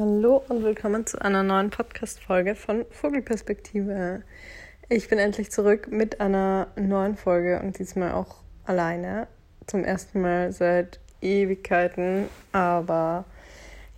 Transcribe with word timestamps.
Hallo 0.00 0.42
und 0.48 0.64
willkommen 0.64 1.04
zu 1.04 1.20
einer 1.20 1.42
neuen 1.42 1.68
Podcast-Folge 1.68 2.54
von 2.54 2.86
Vogelperspektive. 2.88 4.22
Ich 4.88 5.08
bin 5.10 5.18
endlich 5.18 5.50
zurück 5.50 5.88
mit 5.92 6.22
einer 6.22 6.68
neuen 6.74 7.18
Folge 7.18 7.60
und 7.60 7.78
diesmal 7.78 8.12
auch 8.12 8.36
alleine. 8.64 9.26
Zum 9.66 9.84
ersten 9.84 10.22
Mal 10.22 10.52
seit 10.52 11.00
Ewigkeiten. 11.20 12.30
Aber 12.50 13.26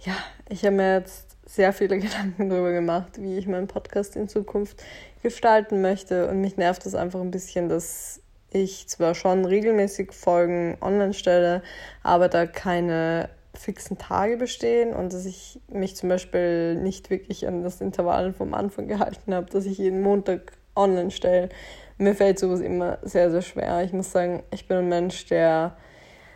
ja, 0.00 0.14
ich 0.48 0.64
habe 0.64 0.74
mir 0.74 0.98
jetzt 0.98 1.36
sehr 1.46 1.72
viele 1.72 1.98
Gedanken 2.00 2.50
darüber 2.50 2.72
gemacht, 2.72 3.22
wie 3.22 3.38
ich 3.38 3.46
meinen 3.46 3.68
Podcast 3.68 4.16
in 4.16 4.28
Zukunft 4.28 4.82
gestalten 5.22 5.82
möchte. 5.82 6.26
Und 6.26 6.40
mich 6.40 6.56
nervt 6.56 6.84
es 6.84 6.96
einfach 6.96 7.20
ein 7.20 7.30
bisschen, 7.30 7.68
dass 7.68 8.20
ich 8.50 8.88
zwar 8.88 9.14
schon 9.14 9.44
regelmäßig 9.44 10.10
Folgen 10.10 10.76
online 10.80 11.14
stelle, 11.14 11.62
aber 12.02 12.28
da 12.28 12.46
keine 12.46 13.30
fixen 13.54 13.98
Tage 13.98 14.36
bestehen 14.36 14.94
und 14.94 15.12
dass 15.12 15.26
ich 15.26 15.60
mich 15.68 15.96
zum 15.96 16.08
Beispiel 16.08 16.74
nicht 16.76 17.10
wirklich 17.10 17.46
an 17.46 17.62
das 17.62 17.80
Intervall 17.80 18.32
vom 18.32 18.54
Anfang 18.54 18.88
gehalten 18.88 19.34
habe, 19.34 19.50
dass 19.50 19.66
ich 19.66 19.78
jeden 19.78 20.02
Montag 20.02 20.52
online 20.74 21.10
stelle. 21.10 21.50
Mir 21.98 22.14
fällt 22.14 22.38
sowas 22.38 22.60
immer 22.60 22.98
sehr, 23.02 23.30
sehr 23.30 23.42
schwer. 23.42 23.84
Ich 23.84 23.92
muss 23.92 24.10
sagen, 24.10 24.42
ich 24.52 24.66
bin 24.66 24.78
ein 24.78 24.88
Mensch, 24.88 25.26
der 25.26 25.76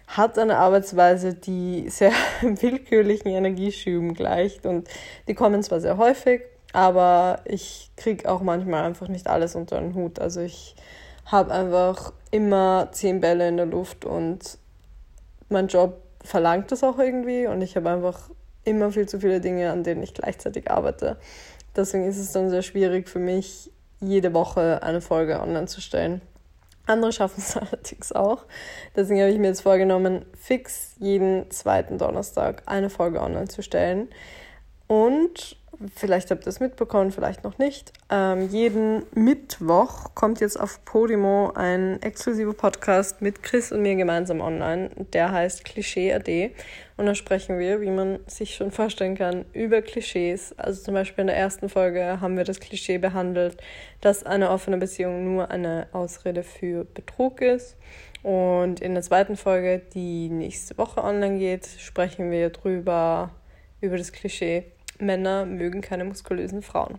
hat 0.07 0.39
eine 0.39 0.59
Arbeitsweise, 0.59 1.35
die 1.35 1.89
sehr 1.89 2.13
willkürlichen 2.43 3.31
Energieschüben 3.31 4.15
gleicht 4.15 4.67
und 4.67 4.89
die 5.27 5.35
kommen 5.35 5.63
zwar 5.63 5.81
sehr 5.81 5.97
häufig, 5.97 6.43
aber 6.73 7.41
ich 7.45 7.91
kriege 7.97 8.31
auch 8.31 8.43
manchmal 8.43 8.85
einfach 8.85 9.09
nicht 9.09 9.27
alles 9.27 9.57
unter 9.57 9.81
den 9.81 9.95
Hut. 9.95 10.19
Also 10.19 10.41
ich 10.41 10.77
habe 11.25 11.51
einfach 11.53 12.13
immer 12.31 12.89
zehn 12.93 13.21
Bälle 13.21 13.49
in 13.49 13.57
der 13.57 13.67
Luft 13.67 14.05
und 14.05 14.59
mein 15.49 15.67
Job 15.67 16.03
verlangt 16.27 16.73
das 16.73 16.83
auch 16.85 16.99
irgendwie 16.99 17.47
und 17.47 17.63
ich 17.63 17.77
habe 17.77 17.91
einfach 17.91 18.31
immer 18.65 18.91
viel 18.91 19.09
zu 19.09 19.21
viele 19.21 19.41
Dinge, 19.41 19.71
an 19.71 19.85
denen 19.85 20.03
ich 20.03 20.13
gleichzeitig 20.13 20.71
arbeite. 20.71 21.17
Deswegen 21.75 22.05
ist 22.05 22.19
es 22.19 22.33
dann 22.33 22.51
sehr 22.51 22.63
schwierig 22.63 23.09
für 23.09 23.19
mich, 23.19 23.71
jede 24.01 24.35
Woche 24.35 24.83
eine 24.83 25.01
Folge 25.01 25.41
online 25.41 25.67
zu 25.67 25.81
stellen. 25.81 26.21
Andere 26.87 27.13
schaffen 27.13 27.39
es 27.39 27.57
allerdings 27.57 28.13
auch. 28.13 28.45
Deswegen 28.95 29.21
habe 29.21 29.31
ich 29.31 29.39
mir 29.39 29.49
jetzt 29.49 29.63
vorgenommen, 29.63 30.25
fix 30.37 30.95
jeden 30.99 31.51
zweiten 31.51 31.99
Donnerstag 31.99 32.63
eine 32.67 32.91
Folge 32.91 33.21
online 33.21 33.49
zu 33.49 33.63
stellen. 33.63 34.09
Und 34.87 35.57
vielleicht 35.95 36.31
habt 36.31 36.47
ihr 36.47 36.49
es 36.49 36.61
mitbekommen, 36.61 37.11
vielleicht 37.11 37.45
noch 37.45 37.59
nicht. 37.59 37.93
Ähm, 38.11 38.49
jeden 38.49 39.05
Mittwoch 39.15 40.15
kommt 40.15 40.41
jetzt 40.41 40.59
auf 40.59 40.85
Podimo 40.85 41.53
ein 41.55 42.01
exklusiver 42.03 42.55
Podcast 42.55 43.21
mit 43.21 43.43
Chris 43.43 43.73
und 43.73 43.83
mir 43.83 43.97
gemeinsam 43.97 44.41
online. 44.41 44.91
Der 45.13 45.33
heißt 45.33 45.65
Klischee 45.65 46.13
AD. 46.15 46.53
Und 46.97 47.07
da 47.07 47.15
sprechen 47.15 47.59
wir, 47.59 47.81
wie 47.81 47.91
man 47.91 48.21
sich 48.27 48.55
schon 48.55 48.71
vorstellen 48.71 49.17
kann, 49.17 49.45
über 49.53 49.83
Klischees. 49.83 50.55
Also 50.57 50.83
zum 50.83 50.95
Beispiel 50.95 51.23
in 51.23 51.27
der 51.29 51.37
ersten 51.37 51.69
Folge 51.69 52.21
haben 52.21 52.37
wir 52.37 52.45
das 52.45 52.61
Klischee 52.61 52.99
behandelt, 52.99 53.59
dass 54.01 54.25
eine 54.25 54.51
offene 54.51 54.79
Beziehung 54.79 55.25
nur 55.25 55.51
eine 55.51 55.89
Ausrede 55.93 56.43
für 56.43 56.85
Betrug 56.85 57.43
ist. 57.43 57.77
Und 58.23 58.81
in 58.81 58.95
der 58.95 59.03
zweiten 59.03 59.37
Folge, 59.37 59.83
die 59.95 60.31
nächste 60.31 60.79
Woche 60.79 61.05
online 61.05 61.39
geht, 61.39 61.67
sprechen 61.79 62.31
wir 62.31 62.51
drüber, 62.51 63.31
über 63.81 63.99
das 63.99 64.13
Klischee, 64.13 64.65
Männer 64.99 65.45
mögen 65.45 65.81
keine 65.81 66.05
muskulösen 66.05 66.63
Frauen. 66.63 66.99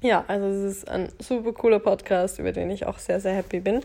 Ja, 0.00 0.24
also 0.28 0.46
es 0.46 0.76
ist 0.76 0.88
ein 0.88 1.08
super 1.18 1.52
cooler 1.52 1.78
Podcast, 1.78 2.38
über 2.38 2.52
den 2.52 2.70
ich 2.70 2.86
auch 2.86 2.98
sehr, 2.98 3.20
sehr 3.20 3.34
happy 3.34 3.60
bin. 3.60 3.80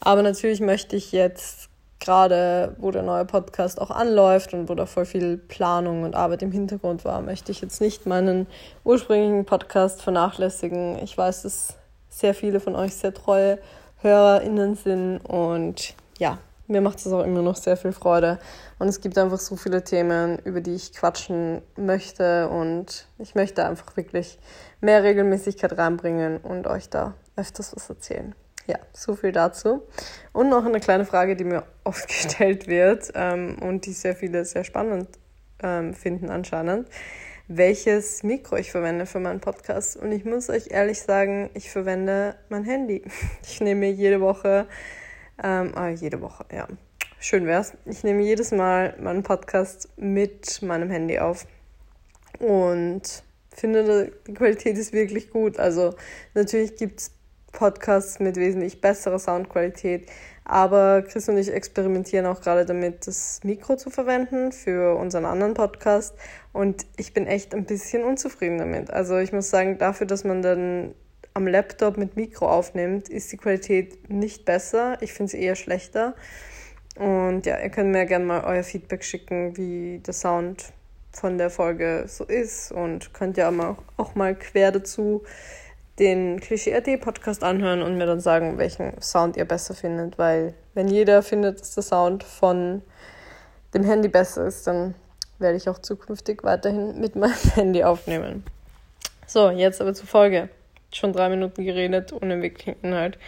Aber 0.00 0.22
natürlich 0.22 0.60
möchte 0.60 0.96
ich 0.96 1.12
jetzt 1.12 1.68
gerade, 2.00 2.74
wo 2.78 2.90
der 2.90 3.02
neue 3.02 3.24
Podcast 3.24 3.80
auch 3.80 3.90
anläuft 3.90 4.54
und 4.54 4.68
wo 4.68 4.74
da 4.74 4.86
voll 4.86 5.06
viel 5.06 5.36
Planung 5.38 6.02
und 6.02 6.16
Arbeit 6.16 6.42
im 6.42 6.50
Hintergrund 6.50 7.04
war, 7.04 7.20
möchte 7.20 7.52
ich 7.52 7.60
jetzt 7.60 7.80
nicht 7.80 8.06
meinen 8.06 8.48
ursprünglichen 8.82 9.44
Podcast 9.44 10.02
vernachlässigen. 10.02 10.98
Ich 11.02 11.16
weiß, 11.16 11.42
dass 11.42 11.76
sehr 12.08 12.34
viele 12.34 12.58
von 12.58 12.74
euch 12.74 12.94
sehr 12.94 13.14
treue 13.14 13.58
HörerInnen 14.00 14.74
sind 14.74 15.18
und 15.18 15.94
ja, 16.18 16.38
mir 16.72 16.80
macht 16.80 16.98
es 16.98 17.06
auch 17.06 17.22
immer 17.22 17.42
noch 17.42 17.56
sehr 17.56 17.76
viel 17.76 17.92
Freude. 17.92 18.38
Und 18.78 18.88
es 18.88 19.00
gibt 19.00 19.16
einfach 19.18 19.38
so 19.38 19.54
viele 19.56 19.84
Themen, 19.84 20.38
über 20.44 20.60
die 20.60 20.74
ich 20.74 20.92
quatschen 20.92 21.62
möchte. 21.76 22.48
Und 22.48 23.06
ich 23.18 23.34
möchte 23.34 23.64
einfach 23.64 23.96
wirklich 23.96 24.38
mehr 24.80 25.04
Regelmäßigkeit 25.04 25.78
reinbringen 25.78 26.38
und 26.38 26.66
euch 26.66 26.88
da 26.88 27.14
öfters 27.36 27.76
was 27.76 27.88
erzählen. 27.88 28.34
Ja, 28.66 28.78
so 28.92 29.14
viel 29.14 29.32
dazu. 29.32 29.82
Und 30.32 30.48
noch 30.48 30.64
eine 30.64 30.80
kleine 30.80 31.04
Frage, 31.04 31.36
die 31.36 31.44
mir 31.44 31.64
oft 31.84 32.08
gestellt 32.08 32.66
wird 32.66 33.12
ähm, 33.14 33.56
und 33.60 33.86
die 33.86 33.92
sehr 33.92 34.16
viele 34.16 34.44
sehr 34.44 34.64
spannend 34.64 35.08
ähm, 35.62 35.94
finden 35.94 36.30
anscheinend. 36.30 36.88
Welches 37.48 38.22
Mikro 38.22 38.56
ich 38.56 38.70
verwende 38.70 39.04
für 39.04 39.20
meinen 39.20 39.40
Podcast. 39.40 39.96
Und 39.96 40.12
ich 40.12 40.24
muss 40.24 40.48
euch 40.48 40.70
ehrlich 40.70 41.02
sagen, 41.02 41.50
ich 41.54 41.70
verwende 41.70 42.36
mein 42.48 42.64
Handy. 42.64 43.02
Ich 43.44 43.60
nehme 43.60 43.80
mir 43.80 43.92
jede 43.92 44.20
Woche 44.20 44.66
ähm, 45.42 45.72
ah, 45.74 45.88
jede 45.88 46.20
Woche, 46.20 46.44
ja. 46.52 46.68
Schön 47.18 47.46
wär's. 47.46 47.74
Ich 47.84 48.02
nehme 48.02 48.22
jedes 48.22 48.50
Mal 48.50 48.96
meinen 49.00 49.22
Podcast 49.22 49.88
mit 49.96 50.60
meinem 50.62 50.90
Handy 50.90 51.20
auf 51.20 51.46
und 52.40 53.22
finde, 53.54 54.12
die 54.26 54.34
Qualität 54.34 54.76
ist 54.76 54.92
wirklich 54.92 55.30
gut. 55.30 55.58
Also 55.58 55.94
natürlich 56.34 56.76
gibt 56.76 57.00
es 57.00 57.10
Podcasts 57.52 58.18
mit 58.18 58.36
wesentlich 58.36 58.80
besserer 58.80 59.18
Soundqualität, 59.18 60.10
aber 60.44 61.02
Chris 61.02 61.28
und 61.28 61.36
ich 61.36 61.52
experimentieren 61.52 62.26
auch 62.26 62.40
gerade 62.40 62.64
damit, 62.64 63.06
das 63.06 63.40
Mikro 63.44 63.76
zu 63.76 63.90
verwenden 63.90 64.50
für 64.52 64.96
unseren 64.96 65.24
anderen 65.24 65.54
Podcast 65.54 66.14
und 66.52 66.86
ich 66.96 67.14
bin 67.14 67.26
echt 67.26 67.54
ein 67.54 67.66
bisschen 67.66 68.04
unzufrieden 68.04 68.58
damit. 68.58 68.90
Also 68.90 69.18
ich 69.18 69.32
muss 69.32 69.50
sagen, 69.50 69.78
dafür, 69.78 70.06
dass 70.06 70.24
man 70.24 70.42
dann 70.42 70.94
am 71.34 71.46
Laptop 71.46 71.96
mit 71.96 72.16
Mikro 72.16 72.48
aufnimmt, 72.48 73.08
ist 73.08 73.32
die 73.32 73.36
Qualität 73.36 74.10
nicht 74.10 74.44
besser. 74.44 74.98
Ich 75.00 75.12
finde 75.12 75.32
sie 75.32 75.42
eher 75.42 75.56
schlechter. 75.56 76.14
Und 76.96 77.46
ja, 77.46 77.58
ihr 77.58 77.70
könnt 77.70 77.90
mir 77.90 78.04
gerne 78.06 78.24
mal 78.24 78.44
euer 78.44 78.62
Feedback 78.62 79.02
schicken, 79.02 79.56
wie 79.56 80.00
der 80.00 80.12
Sound 80.12 80.72
von 81.12 81.38
der 81.38 81.50
Folge 81.50 82.04
so 82.06 82.24
ist. 82.24 82.72
Und 82.72 83.14
könnt 83.14 83.36
ja 83.36 83.48
auch, 83.48 83.78
auch 83.96 84.14
mal 84.14 84.34
quer 84.34 84.72
dazu 84.72 85.22
den 85.98 86.40
Klischee-RD-Podcast 86.40 87.44
anhören 87.44 87.82
und 87.82 87.96
mir 87.96 88.06
dann 88.06 88.20
sagen, 88.20 88.58
welchen 88.58 89.00
Sound 89.00 89.36
ihr 89.36 89.44
besser 89.44 89.74
findet. 89.74 90.18
Weil 90.18 90.54
wenn 90.74 90.88
jeder 90.88 91.22
findet, 91.22 91.60
dass 91.60 91.74
der 91.74 91.82
Sound 91.82 92.24
von 92.24 92.82
dem 93.72 93.84
Handy 93.84 94.08
besser 94.08 94.46
ist, 94.46 94.66
dann 94.66 94.94
werde 95.38 95.56
ich 95.56 95.68
auch 95.68 95.78
zukünftig 95.78 96.44
weiterhin 96.44 97.00
mit 97.00 97.16
meinem 97.16 97.32
Handy 97.54 97.84
aufnehmen. 97.84 98.44
So, 99.26 99.50
jetzt 99.50 99.80
aber 99.80 99.94
zur 99.94 100.06
Folge 100.06 100.50
schon 100.96 101.12
drei 101.12 101.28
Minuten 101.28 101.64
geredet, 101.64 102.12
ohne 102.12 102.42
wirklichen 102.42 102.76
Inhalt. 102.82 103.18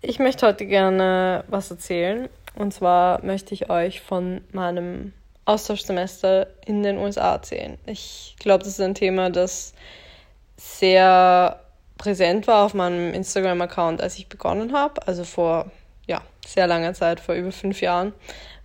Ich 0.00 0.18
möchte 0.18 0.46
heute 0.46 0.66
gerne 0.66 1.44
was 1.48 1.70
erzählen. 1.70 2.28
Und 2.54 2.74
zwar 2.74 3.24
möchte 3.24 3.54
ich 3.54 3.70
euch 3.70 4.00
von 4.00 4.42
meinem 4.52 5.12
Austauschsemester 5.44 6.48
in 6.66 6.82
den 6.82 6.98
USA 6.98 7.32
erzählen. 7.32 7.78
Ich 7.86 8.36
glaube, 8.38 8.64
das 8.64 8.74
ist 8.74 8.80
ein 8.80 8.94
Thema, 8.94 9.30
das 9.30 9.74
sehr 10.56 11.60
präsent 11.98 12.46
war 12.46 12.64
auf 12.64 12.74
meinem 12.74 13.14
Instagram-Account, 13.14 14.00
als 14.02 14.18
ich 14.18 14.28
begonnen 14.28 14.72
habe. 14.72 15.06
Also 15.06 15.24
vor 15.24 15.70
ja, 16.06 16.22
sehr 16.46 16.66
langer 16.66 16.94
Zeit, 16.94 17.20
vor 17.20 17.34
über 17.34 17.52
fünf 17.52 17.80
Jahren. 17.80 18.12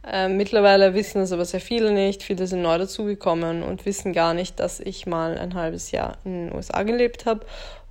Ähm, 0.09 0.37
mittlerweile 0.37 0.93
wissen 0.93 1.21
es 1.21 1.31
aber 1.31 1.45
sehr 1.45 1.59
viele 1.59 1.91
nicht. 1.91 2.23
Viele 2.23 2.47
sind 2.47 2.61
neu 2.61 2.77
dazugekommen 2.77 3.63
und 3.63 3.85
wissen 3.85 4.13
gar 4.13 4.33
nicht, 4.33 4.59
dass 4.59 4.79
ich 4.79 5.05
mal 5.05 5.37
ein 5.37 5.53
halbes 5.53 5.91
Jahr 5.91 6.17
in 6.23 6.47
den 6.47 6.55
USA 6.55 6.83
gelebt 6.83 7.25
habe 7.25 7.45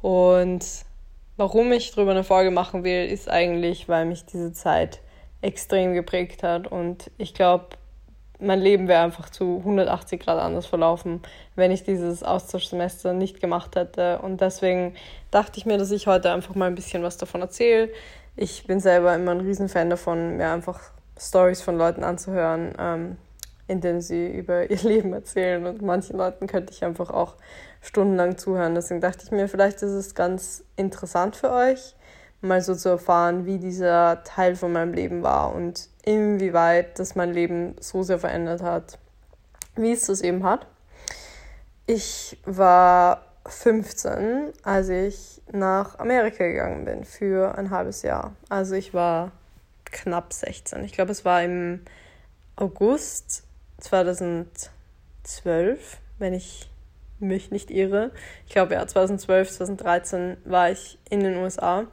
und 0.06 0.65
warum 1.37 1.72
ich 1.72 1.91
darüber 1.91 2.12
eine 2.12 2.22
Folge 2.22 2.53
machen 2.53 2.84
will, 2.84 3.06
ist 3.06 3.28
eigentlich, 3.28 3.89
weil 3.89 4.06
mich 4.06 4.25
diese 4.25 4.53
Zeit 4.53 5.00
extrem 5.41 5.94
geprägt 5.94 6.44
hat. 6.44 6.69
Und 6.69 7.11
ich 7.19 7.34
glaube, 7.34 7.71
mein 8.39 8.61
Leben 8.61 8.87
wäre 8.87 9.03
einfach 9.03 9.31
zu 9.31 9.56
180 9.59 10.22
Grad 10.22 10.39
anders 10.39 10.65
verlaufen, 10.65 11.22
wenn 11.56 11.72
ich 11.72 11.83
dieses 11.83 12.22
Austauschsemester 12.22 13.15
nicht 13.15 13.41
gemacht 13.41 13.75
hätte. 13.75 14.21
Und 14.21 14.41
deswegen 14.41 14.95
dachte 15.33 15.59
ich 15.59 15.66
mir, 15.66 15.77
dass 15.77 15.91
ich 15.91 16.07
heute 16.07 16.31
einfach 16.31 16.54
mal 16.54 16.66
ein 16.66 16.77
bisschen 16.77 17.03
was 17.03 17.16
davon 17.16 17.41
erzähle. 17.41 17.91
Ich 18.36 18.65
bin 18.65 18.78
selber 18.78 19.13
immer 19.13 19.33
ein 19.33 19.41
Riesenfan 19.41 19.91
davon, 19.91 20.36
mir 20.36 20.53
einfach 20.53 20.78
Stories 21.19 21.63
von 21.63 21.78
Leuten 21.78 22.04
anzuhören, 22.04 22.75
ähm, 22.78 23.16
in 23.66 23.81
denen 23.81 24.03
sie 24.03 24.28
über 24.28 24.71
ihr 24.71 24.83
Leben 24.84 25.13
erzählen. 25.15 25.66
Und 25.66 25.83
manchen 25.83 26.16
Leuten 26.16 26.47
könnte 26.47 26.72
ich 26.72 26.84
einfach 26.84 27.10
auch 27.10 27.34
stundenlang 27.86 28.36
zuhören. 28.36 28.74
Deswegen 28.74 29.00
dachte 29.00 29.24
ich 29.24 29.30
mir, 29.30 29.48
vielleicht 29.48 29.77
ist 29.83 29.92
es 29.92 30.15
ganz 30.15 30.65
interessant 30.77 31.36
für 31.36 31.50
euch, 31.53 31.94
mal 32.41 32.60
so 32.60 32.74
zu 32.74 32.88
erfahren, 32.88 33.47
wie 33.47 33.59
dieser 33.59 34.24
Teil 34.24 34.56
von 34.56 34.72
meinem 34.72 34.92
Leben 34.92 35.22
war 35.22 35.54
und 35.54 35.88
inwieweit 36.04 36.98
das 36.98 37.15
mein 37.15 37.33
Leben 37.33 37.77
so 37.80 38.03
sehr 38.03 38.18
verändert 38.18 38.60
hat, 38.62 38.98
wie 39.77 39.92
es 39.92 40.06
das 40.06 40.21
eben 40.21 40.44
hat. 40.44 40.66
Ich 41.86 42.38
war 42.44 43.22
15, 43.47 44.53
als 44.65 44.88
ich 44.88 45.41
nach 45.53 46.00
Amerika 46.00 46.44
gegangen 46.44 46.84
bin 46.84 47.04
für 47.04 47.56
ein 47.56 47.71
halbes 47.71 48.03
Jahr. 48.03 48.34
Also 48.48 48.74
ich 48.74 48.92
war 48.92 49.30
knapp 49.84 50.33
16. 50.33 50.83
Ich 50.84 50.91
glaube, 50.92 51.12
es 51.12 51.24
war 51.24 51.44
im 51.44 51.83
August 52.56 53.44
2012, 53.78 54.59
wenn 56.18 56.34
ich 56.34 56.68
mich 57.18 57.51
nicht 57.51 57.71
irre. 57.71 58.10
Ich 58.47 58.53
glaube, 58.53 58.74
ja, 58.74 58.86
2012, 58.86 59.51
2013 59.51 60.36
war 60.45 60.71
ich 60.71 60.98
in 61.10 61.21
den 61.21 61.36
USA. 61.36 61.86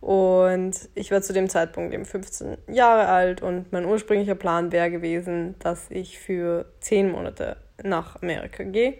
Und 0.00 0.88
ich 0.96 1.12
war 1.12 1.22
zu 1.22 1.32
dem 1.32 1.48
Zeitpunkt 1.48 1.94
eben 1.94 2.04
15 2.04 2.58
Jahre 2.66 3.06
alt 3.06 3.40
und 3.40 3.72
mein 3.72 3.84
ursprünglicher 3.84 4.34
Plan 4.34 4.72
wäre 4.72 4.90
gewesen, 4.90 5.54
dass 5.60 5.90
ich 5.90 6.18
für 6.18 6.66
10 6.80 7.12
Monate 7.12 7.56
nach 7.84 8.20
Amerika 8.20 8.64
gehe. 8.64 8.94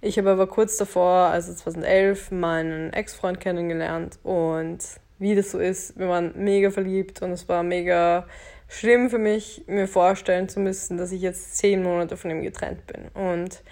Ich 0.00 0.16
habe 0.16 0.30
aber 0.30 0.46
kurz 0.46 0.78
davor, 0.78 1.26
also 1.26 1.52
2011, 1.52 2.30
meinen 2.30 2.94
Ex-Freund 2.94 3.40
kennengelernt 3.40 4.18
und 4.22 4.78
wie 5.18 5.34
das 5.34 5.50
so 5.50 5.58
ist, 5.58 5.98
wir 5.98 6.08
waren 6.08 6.32
mega 6.36 6.70
verliebt 6.70 7.20
und 7.20 7.32
es 7.32 7.46
war 7.48 7.62
mega 7.62 8.26
schlimm 8.68 9.10
für 9.10 9.18
mich, 9.18 9.64
mir 9.66 9.86
vorstellen 9.86 10.48
zu 10.48 10.60
müssen, 10.60 10.96
dass 10.96 11.12
ich 11.12 11.20
jetzt 11.20 11.58
10 11.58 11.82
Monate 11.82 12.16
von 12.16 12.30
ihm 12.30 12.42
getrennt 12.42 12.86
bin. 12.86 13.08
Und 13.08 13.62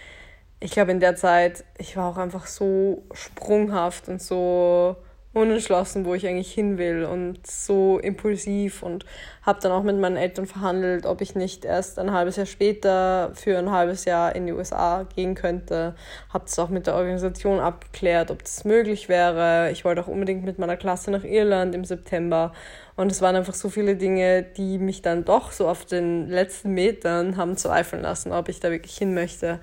ich 0.66 0.72
glaube, 0.72 0.90
in 0.90 0.98
der 0.98 1.14
Zeit, 1.14 1.64
ich 1.78 1.96
war 1.96 2.10
auch 2.10 2.16
einfach 2.16 2.48
so 2.48 3.04
sprunghaft 3.12 4.08
und 4.08 4.20
so 4.20 4.96
unentschlossen, 5.32 6.04
wo 6.04 6.14
ich 6.14 6.26
eigentlich 6.26 6.52
hin 6.52 6.76
will 6.76 7.04
und 7.04 7.46
so 7.46 8.00
impulsiv 8.00 8.82
und 8.82 9.06
habe 9.42 9.60
dann 9.60 9.70
auch 9.70 9.84
mit 9.84 9.96
meinen 9.96 10.16
Eltern 10.16 10.46
verhandelt, 10.46 11.06
ob 11.06 11.20
ich 11.20 11.36
nicht 11.36 11.64
erst 11.64 12.00
ein 12.00 12.10
halbes 12.10 12.34
Jahr 12.34 12.46
später 12.46 13.30
für 13.34 13.56
ein 13.56 13.70
halbes 13.70 14.06
Jahr 14.06 14.34
in 14.34 14.46
die 14.46 14.52
USA 14.54 15.06
gehen 15.14 15.36
könnte. 15.36 15.94
Habe 16.34 16.46
das 16.46 16.58
auch 16.58 16.70
mit 16.70 16.88
der 16.88 16.96
Organisation 16.96 17.60
abgeklärt, 17.60 18.32
ob 18.32 18.42
das 18.42 18.64
möglich 18.64 19.08
wäre. 19.08 19.70
Ich 19.70 19.84
wollte 19.84 20.00
auch 20.00 20.08
unbedingt 20.08 20.44
mit 20.44 20.58
meiner 20.58 20.76
Klasse 20.76 21.12
nach 21.12 21.22
Irland 21.22 21.76
im 21.76 21.84
September 21.84 22.52
und 22.96 23.12
es 23.12 23.20
waren 23.20 23.36
einfach 23.36 23.54
so 23.54 23.68
viele 23.68 23.94
Dinge, 23.94 24.42
die 24.42 24.78
mich 24.78 25.02
dann 25.02 25.24
doch 25.26 25.52
so 25.52 25.68
auf 25.68 25.84
den 25.84 26.30
letzten 26.30 26.70
Metern 26.70 27.36
haben 27.36 27.56
zweifeln 27.58 28.02
lassen, 28.02 28.32
ob 28.32 28.48
ich 28.48 28.58
da 28.58 28.70
wirklich 28.70 28.96
hin 28.96 29.12
möchte. 29.12 29.60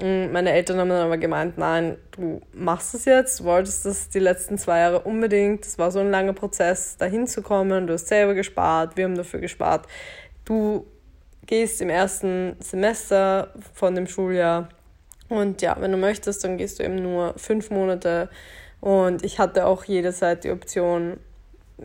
Meine 0.00 0.52
Eltern 0.52 0.78
haben 0.78 0.88
dann 0.88 1.04
aber 1.04 1.18
gemeint, 1.18 1.58
nein, 1.58 1.96
du 2.12 2.40
machst 2.52 2.94
es 2.94 3.04
jetzt, 3.04 3.40
du 3.40 3.44
wolltest 3.44 3.84
das 3.84 4.08
die 4.08 4.18
letzten 4.18 4.56
zwei 4.56 4.78
Jahre 4.80 5.00
unbedingt. 5.00 5.66
Es 5.66 5.78
war 5.78 5.90
so 5.90 5.98
ein 5.98 6.10
langer 6.10 6.32
Prozess, 6.32 6.96
da 6.96 7.04
hinzukommen. 7.04 7.86
Du 7.86 7.92
hast 7.92 8.08
selber 8.08 8.34
gespart, 8.34 8.96
wir 8.96 9.04
haben 9.04 9.14
dafür 9.14 9.40
gespart. 9.40 9.86
Du 10.44 10.86
gehst 11.46 11.82
im 11.82 11.90
ersten 11.90 12.56
Semester 12.60 13.52
von 13.74 13.94
dem 13.94 14.06
Schuljahr 14.06 14.68
und 15.30 15.62
ja, 15.62 15.76
wenn 15.78 15.92
du 15.92 15.96
möchtest, 15.96 16.42
dann 16.44 16.58
gehst 16.58 16.78
du 16.78 16.84
eben 16.84 16.96
nur 16.96 17.34
fünf 17.38 17.70
Monate. 17.70 18.28
Und 18.80 19.24
ich 19.24 19.38
hatte 19.38 19.64
auch 19.64 19.84
jederzeit 19.84 20.42
die 20.42 20.50
Option, 20.50 21.18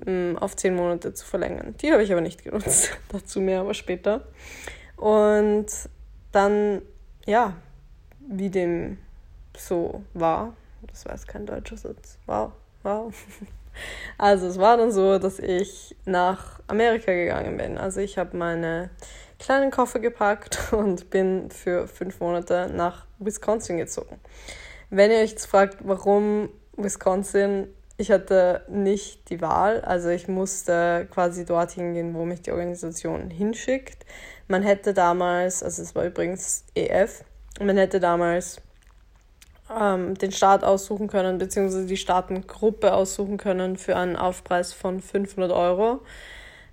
mm, 0.05 0.37
auf 0.37 0.55
zehn 0.55 0.75
Monate 0.75 1.13
zu 1.13 1.25
verlängern. 1.25 1.75
Die 1.79 1.91
habe 1.91 2.03
ich 2.03 2.11
aber 2.11 2.21
nicht 2.21 2.43
genutzt. 2.43 2.97
Dazu 3.11 3.39
mehr 3.39 3.61
aber 3.61 3.75
später. 3.75 4.25
Und 4.97 5.67
dann, 6.31 6.81
ja, 7.27 7.55
wie 8.27 8.49
dem 8.49 8.97
so 9.57 10.03
war. 10.13 10.53
Das 10.87 11.05
war 11.05 11.13
jetzt 11.13 11.27
kein 11.27 11.45
deutscher 11.45 11.77
Satz. 11.77 12.17
Wow, 12.25 12.51
wow. 12.83 13.13
Also 14.17 14.47
es 14.47 14.57
war 14.57 14.77
dann 14.77 14.93
so, 14.93 15.19
dass 15.19 15.37
ich 15.37 15.97
nach 16.05 16.61
Amerika 16.67 17.11
gegangen 17.11 17.57
bin. 17.57 17.77
Also 17.77 17.99
ich 17.99 18.17
habe 18.17 18.37
meine 18.37 18.89
kleinen 19.39 19.71
Koffer 19.71 19.99
gepackt 19.99 20.59
und 20.71 21.09
bin 21.09 21.51
für 21.51 21.87
fünf 21.87 22.19
Monate 22.19 22.71
nach 22.73 23.05
Wisconsin 23.19 23.77
gezogen. 23.77 24.19
Wenn 24.89 25.11
ihr 25.11 25.17
euch 25.17 25.31
jetzt 25.31 25.47
fragt, 25.47 25.79
warum 25.81 26.49
Wisconsin, 26.77 27.67
ich 27.97 28.11
hatte 28.11 28.63
nicht 28.69 29.29
die 29.29 29.41
Wahl. 29.41 29.81
Also 29.81 30.09
ich 30.09 30.27
musste 30.27 31.07
quasi 31.11 31.45
dorthin 31.45 31.93
gehen, 31.93 32.13
wo 32.13 32.25
mich 32.25 32.41
die 32.41 32.51
Organisation 32.51 33.29
hinschickt. 33.29 34.05
Man 34.47 34.63
hätte 34.63 34.93
damals, 34.93 35.63
also 35.63 35.81
es 35.81 35.95
war 35.95 36.05
übrigens 36.05 36.65
EF, 36.75 37.23
man 37.59 37.77
hätte 37.77 37.99
damals 37.99 38.61
ähm, 39.73 40.15
den 40.15 40.31
Staat 40.31 40.63
aussuchen 40.63 41.07
können, 41.07 41.37
beziehungsweise 41.37 41.85
die 41.85 41.97
Staatengruppe 41.97 42.93
aussuchen 42.93 43.37
können 43.37 43.77
für 43.77 43.95
einen 43.95 44.15
Aufpreis 44.15 44.73
von 44.73 45.01
500 45.01 45.51
Euro. 45.51 46.01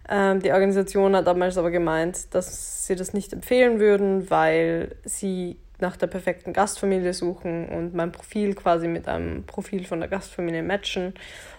Ähm, 0.09 0.41
die 0.41 0.53
Organisation 0.53 1.15
hat 1.17 1.27
damals 1.27 1.57
aber 1.57 1.71
gemeint, 1.71 2.35
dass 2.35 2.87
sie 2.87 2.97
das 2.97 3.13
nicht 3.13 3.33
empfehlen 3.33 3.79
würden, 3.79 4.31
weil 4.31 4.97
sie 5.05 5.59
nach 5.79 5.97
der 5.97 6.07
perfekten 6.07 6.53
Gastfamilie 6.53 7.13
suchen 7.13 7.69
und 7.69 7.95
mein 7.95 8.13
Profil 8.13 8.55
quasi 8.55 8.89
mit 8.89 9.09
einem 9.09 9.45
Profil 9.45 9.85
von 9.85 10.01
der 10.01 10.09
Gastfamilie 10.09 10.63
matchen. 10.63 11.15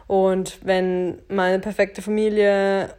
Und 0.07 0.59
wenn 0.65 1.19
meine 1.29 1.59
perfekte 1.59 2.01
Familie 2.01 2.89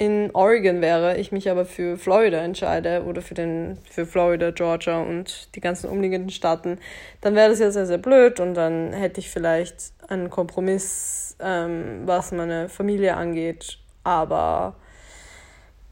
in 0.00 0.30
Oregon 0.32 0.80
wäre, 0.80 1.18
ich 1.18 1.30
mich 1.30 1.50
aber 1.50 1.66
für 1.66 1.98
Florida 1.98 2.38
entscheide 2.38 3.04
oder 3.04 3.20
für, 3.20 3.34
den, 3.34 3.76
für 3.90 4.06
Florida, 4.06 4.50
Georgia 4.50 4.98
und 4.98 5.54
die 5.54 5.60
ganzen 5.60 5.90
umliegenden 5.90 6.30
Staaten, 6.30 6.78
dann 7.20 7.34
wäre 7.34 7.50
das 7.50 7.58
ja 7.58 7.70
sehr, 7.70 7.84
sehr 7.84 7.98
blöd 7.98 8.40
und 8.40 8.54
dann 8.54 8.94
hätte 8.94 9.20
ich 9.20 9.28
vielleicht 9.28 9.92
einen 10.08 10.30
Kompromiss, 10.30 11.36
ähm, 11.38 12.00
was 12.06 12.32
meine 12.32 12.70
Familie 12.70 13.14
angeht, 13.14 13.78
aber 14.02 14.74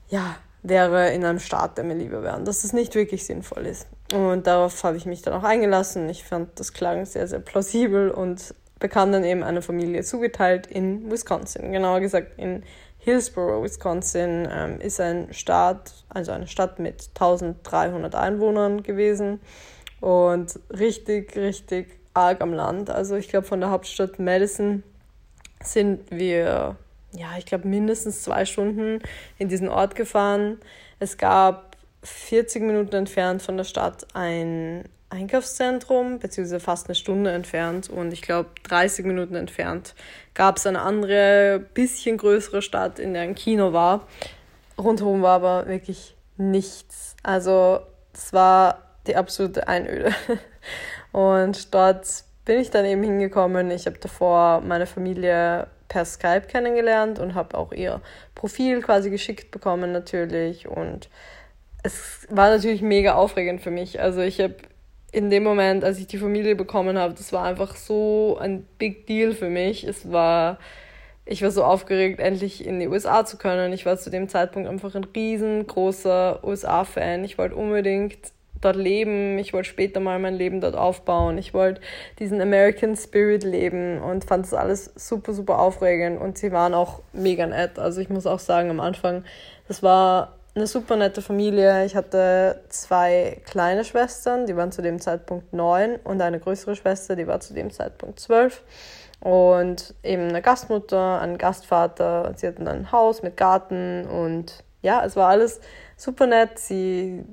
ja, 0.08 0.36
wäre 0.62 1.12
in 1.12 1.22
einem 1.26 1.38
Staat, 1.38 1.76
der 1.76 1.84
mir 1.84 1.94
lieber 1.94 2.22
wäre, 2.22 2.42
dass 2.42 2.62
das 2.62 2.72
nicht 2.72 2.94
wirklich 2.94 3.26
sinnvoll 3.26 3.66
ist. 3.66 3.88
Und 4.14 4.46
darauf 4.46 4.84
habe 4.84 4.96
ich 4.96 5.04
mich 5.04 5.20
dann 5.20 5.34
auch 5.34 5.44
eingelassen. 5.44 6.08
Ich 6.08 6.24
fand 6.24 6.58
das 6.58 6.72
klang 6.72 7.04
sehr, 7.04 7.28
sehr 7.28 7.40
plausibel 7.40 8.10
und 8.10 8.54
bekam 8.78 9.12
dann 9.12 9.24
eben 9.24 9.42
eine 9.42 9.60
Familie 9.60 10.02
zugeteilt 10.02 10.66
in 10.66 11.10
Wisconsin, 11.10 11.72
genauer 11.72 12.00
gesagt 12.00 12.38
in 12.38 12.62
Hillsborough, 13.08 13.62
Wisconsin, 13.62 14.46
ähm, 14.52 14.82
ist 14.82 15.00
ein 15.00 15.32
Staat, 15.32 15.94
also 16.10 16.32
eine 16.32 16.46
Stadt 16.46 16.78
mit 16.78 17.08
1300 17.14 18.14
Einwohnern 18.14 18.82
gewesen 18.82 19.40
und 20.02 20.60
richtig, 20.68 21.34
richtig 21.34 22.00
arg 22.12 22.42
am 22.42 22.52
Land. 22.52 22.90
Also 22.90 23.16
ich 23.16 23.30
glaube, 23.30 23.46
von 23.46 23.60
der 23.60 23.70
Hauptstadt 23.70 24.18
Madison 24.18 24.82
sind 25.62 26.10
wir, 26.10 26.76
ja, 27.12 27.28
ich 27.38 27.46
glaube, 27.46 27.66
mindestens 27.66 28.24
zwei 28.24 28.44
Stunden 28.44 29.00
in 29.38 29.48
diesen 29.48 29.70
Ort 29.70 29.94
gefahren. 29.94 30.60
Es 30.98 31.16
gab 31.16 31.78
40 32.02 32.62
Minuten 32.62 32.94
entfernt 32.94 33.40
von 33.40 33.56
der 33.56 33.64
Stadt 33.64 34.06
ein 34.12 34.86
Einkaufszentrum, 35.10 36.18
beziehungsweise 36.18 36.60
fast 36.60 36.88
eine 36.88 36.94
Stunde 36.94 37.30
entfernt 37.30 37.88
und 37.88 38.12
ich 38.12 38.22
glaube 38.22 38.50
30 38.64 39.06
Minuten 39.06 39.36
entfernt 39.36 39.94
gab 40.34 40.58
es 40.58 40.66
eine 40.66 40.82
andere, 40.82 41.64
bisschen 41.74 42.18
größere 42.18 42.62
Stadt, 42.62 42.98
in 42.98 43.14
der 43.14 43.22
ein 43.22 43.34
Kino 43.34 43.72
war. 43.72 44.06
Rundherum 44.78 45.22
war 45.22 45.36
aber 45.36 45.66
wirklich 45.66 46.14
nichts. 46.36 47.16
Also 47.22 47.80
es 48.12 48.32
war 48.32 48.82
die 49.06 49.16
absolute 49.16 49.66
Einöde. 49.66 50.14
Und 51.12 51.74
dort 51.74 52.06
bin 52.44 52.60
ich 52.60 52.70
dann 52.70 52.84
eben 52.84 53.02
hingekommen. 53.02 53.70
Ich 53.70 53.86
habe 53.86 53.98
davor 53.98 54.60
meine 54.60 54.86
Familie 54.86 55.66
per 55.88 56.04
Skype 56.04 56.42
kennengelernt 56.42 57.18
und 57.18 57.34
habe 57.34 57.56
auch 57.56 57.72
ihr 57.72 58.02
Profil 58.34 58.82
quasi 58.82 59.08
geschickt 59.08 59.50
bekommen 59.50 59.90
natürlich. 59.90 60.68
Und 60.68 61.08
es 61.82 62.26
war 62.28 62.50
natürlich 62.50 62.82
mega 62.82 63.14
aufregend 63.14 63.62
für 63.62 63.70
mich. 63.70 64.00
Also 64.00 64.20
ich 64.20 64.38
habe 64.40 64.56
in 65.10 65.30
dem 65.30 65.42
Moment, 65.42 65.84
als 65.84 65.98
ich 65.98 66.06
die 66.06 66.18
Familie 66.18 66.54
bekommen 66.54 66.98
habe, 66.98 67.14
das 67.14 67.32
war 67.32 67.44
einfach 67.44 67.76
so 67.76 68.38
ein 68.40 68.66
Big 68.78 69.06
Deal 69.06 69.32
für 69.32 69.48
mich. 69.48 69.84
Es 69.84 70.12
war, 70.12 70.58
ich 71.24 71.42
war 71.42 71.50
so 71.50 71.64
aufgeregt, 71.64 72.20
endlich 72.20 72.66
in 72.66 72.78
die 72.78 72.88
USA 72.88 73.24
zu 73.24 73.38
können. 73.38 73.72
Ich 73.72 73.86
war 73.86 73.96
zu 73.96 74.10
dem 74.10 74.28
Zeitpunkt 74.28 74.68
einfach 74.68 74.94
ein 74.94 75.04
riesengroßer 75.04 76.44
USA-Fan. 76.44 77.24
Ich 77.24 77.38
wollte 77.38 77.56
unbedingt 77.56 78.18
dort 78.60 78.76
leben. 78.76 79.38
Ich 79.38 79.52
wollte 79.52 79.68
später 79.68 80.00
mal 80.00 80.18
mein 80.18 80.34
Leben 80.34 80.60
dort 80.60 80.76
aufbauen. 80.76 81.38
Ich 81.38 81.54
wollte 81.54 81.80
diesen 82.18 82.40
American 82.40 82.96
Spirit 82.96 83.44
leben 83.44 84.02
und 84.02 84.24
fand 84.24 84.44
das 84.44 84.52
alles 84.52 84.92
super, 84.96 85.32
super 85.32 85.58
aufregend. 85.58 86.20
Und 86.20 86.36
sie 86.36 86.52
waren 86.52 86.74
auch 86.74 87.00
mega 87.14 87.46
nett. 87.46 87.78
Also 87.78 88.00
ich 88.00 88.10
muss 88.10 88.26
auch 88.26 88.40
sagen, 88.40 88.68
am 88.68 88.80
Anfang, 88.80 89.24
das 89.68 89.82
war 89.82 90.37
eine 90.58 90.66
super 90.66 90.96
nette 90.96 91.22
Familie. 91.22 91.84
Ich 91.84 91.96
hatte 91.96 92.62
zwei 92.68 93.40
kleine 93.44 93.84
Schwestern, 93.84 94.46
die 94.46 94.56
waren 94.56 94.72
zu 94.72 94.82
dem 94.82 95.00
Zeitpunkt 95.00 95.52
neun 95.52 95.96
und 96.04 96.20
eine 96.20 96.40
größere 96.40 96.76
Schwester, 96.76 97.16
die 97.16 97.26
war 97.26 97.40
zu 97.40 97.54
dem 97.54 97.70
Zeitpunkt 97.70 98.20
zwölf. 98.20 98.62
Und 99.20 99.94
eben 100.02 100.28
eine 100.28 100.42
Gastmutter, 100.42 101.20
einen 101.20 101.38
Gastvater. 101.38 102.32
Sie 102.36 102.46
hatten 102.46 102.68
ein 102.68 102.92
Haus 102.92 103.22
mit 103.22 103.36
Garten 103.36 104.06
und 104.06 104.64
ja, 104.82 105.04
es 105.04 105.16
war 105.16 105.28
alles 105.28 105.60
super 105.96 106.26
nett. 106.26 106.58
Sie 106.58 107.24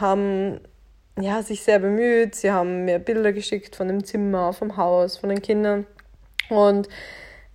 haben 0.00 0.60
ja, 1.20 1.42
sich 1.42 1.62
sehr 1.62 1.78
bemüht. 1.78 2.34
Sie 2.34 2.50
haben 2.50 2.84
mir 2.84 2.98
Bilder 2.98 3.32
geschickt 3.32 3.76
von 3.76 3.88
dem 3.88 4.04
Zimmer, 4.04 4.52
vom 4.52 4.76
Haus, 4.76 5.18
von 5.18 5.28
den 5.28 5.42
Kindern. 5.42 5.86
Und 6.48 6.88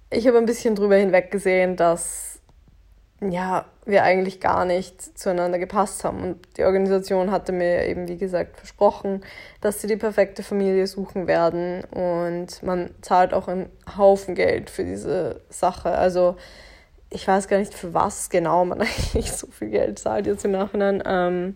ich 0.10 0.28
habe 0.28 0.38
ein 0.38 0.46
bisschen 0.46 0.76
drüber 0.76 0.96
hinweggesehen, 0.96 1.76
dass 1.76 2.35
ja, 3.22 3.66
wir 3.86 4.04
eigentlich 4.04 4.42
gar 4.42 4.66
nicht 4.66 5.18
zueinander 5.18 5.58
gepasst 5.58 6.04
haben. 6.04 6.22
Und 6.22 6.58
die 6.58 6.64
Organisation 6.64 7.32
hatte 7.32 7.52
mir 7.52 7.86
eben, 7.88 8.08
wie 8.08 8.18
gesagt, 8.18 8.58
versprochen, 8.58 9.24
dass 9.62 9.82
sie 9.82 9.88
die 9.88 9.96
perfekte 9.96 10.44
Familie 10.44 10.86
suchen 10.88 11.28
werden. 11.28 11.84
Und 11.86 12.62
man 12.64 12.90
zahlt 13.02 13.34
auch 13.34 13.48
einen 13.48 13.70
Haufen 13.98 14.36
Geld 14.36 14.70
für 14.70 14.84
diese 14.84 15.42
Sache. 15.50 15.92
Also 15.92 16.36
ich 17.10 17.28
weiß 17.28 17.48
gar 17.48 17.58
nicht, 17.58 17.74
für 17.74 17.94
was 17.94 18.30
genau 18.30 18.66
man 18.66 18.82
eigentlich 18.82 19.32
so 19.32 19.48
viel 19.48 19.70
Geld 19.70 20.00
zahlt 20.00 20.28
jetzt 20.28 20.44
im 20.44 20.52
Nachhinein. 20.52 21.02
Ähm, 21.06 21.56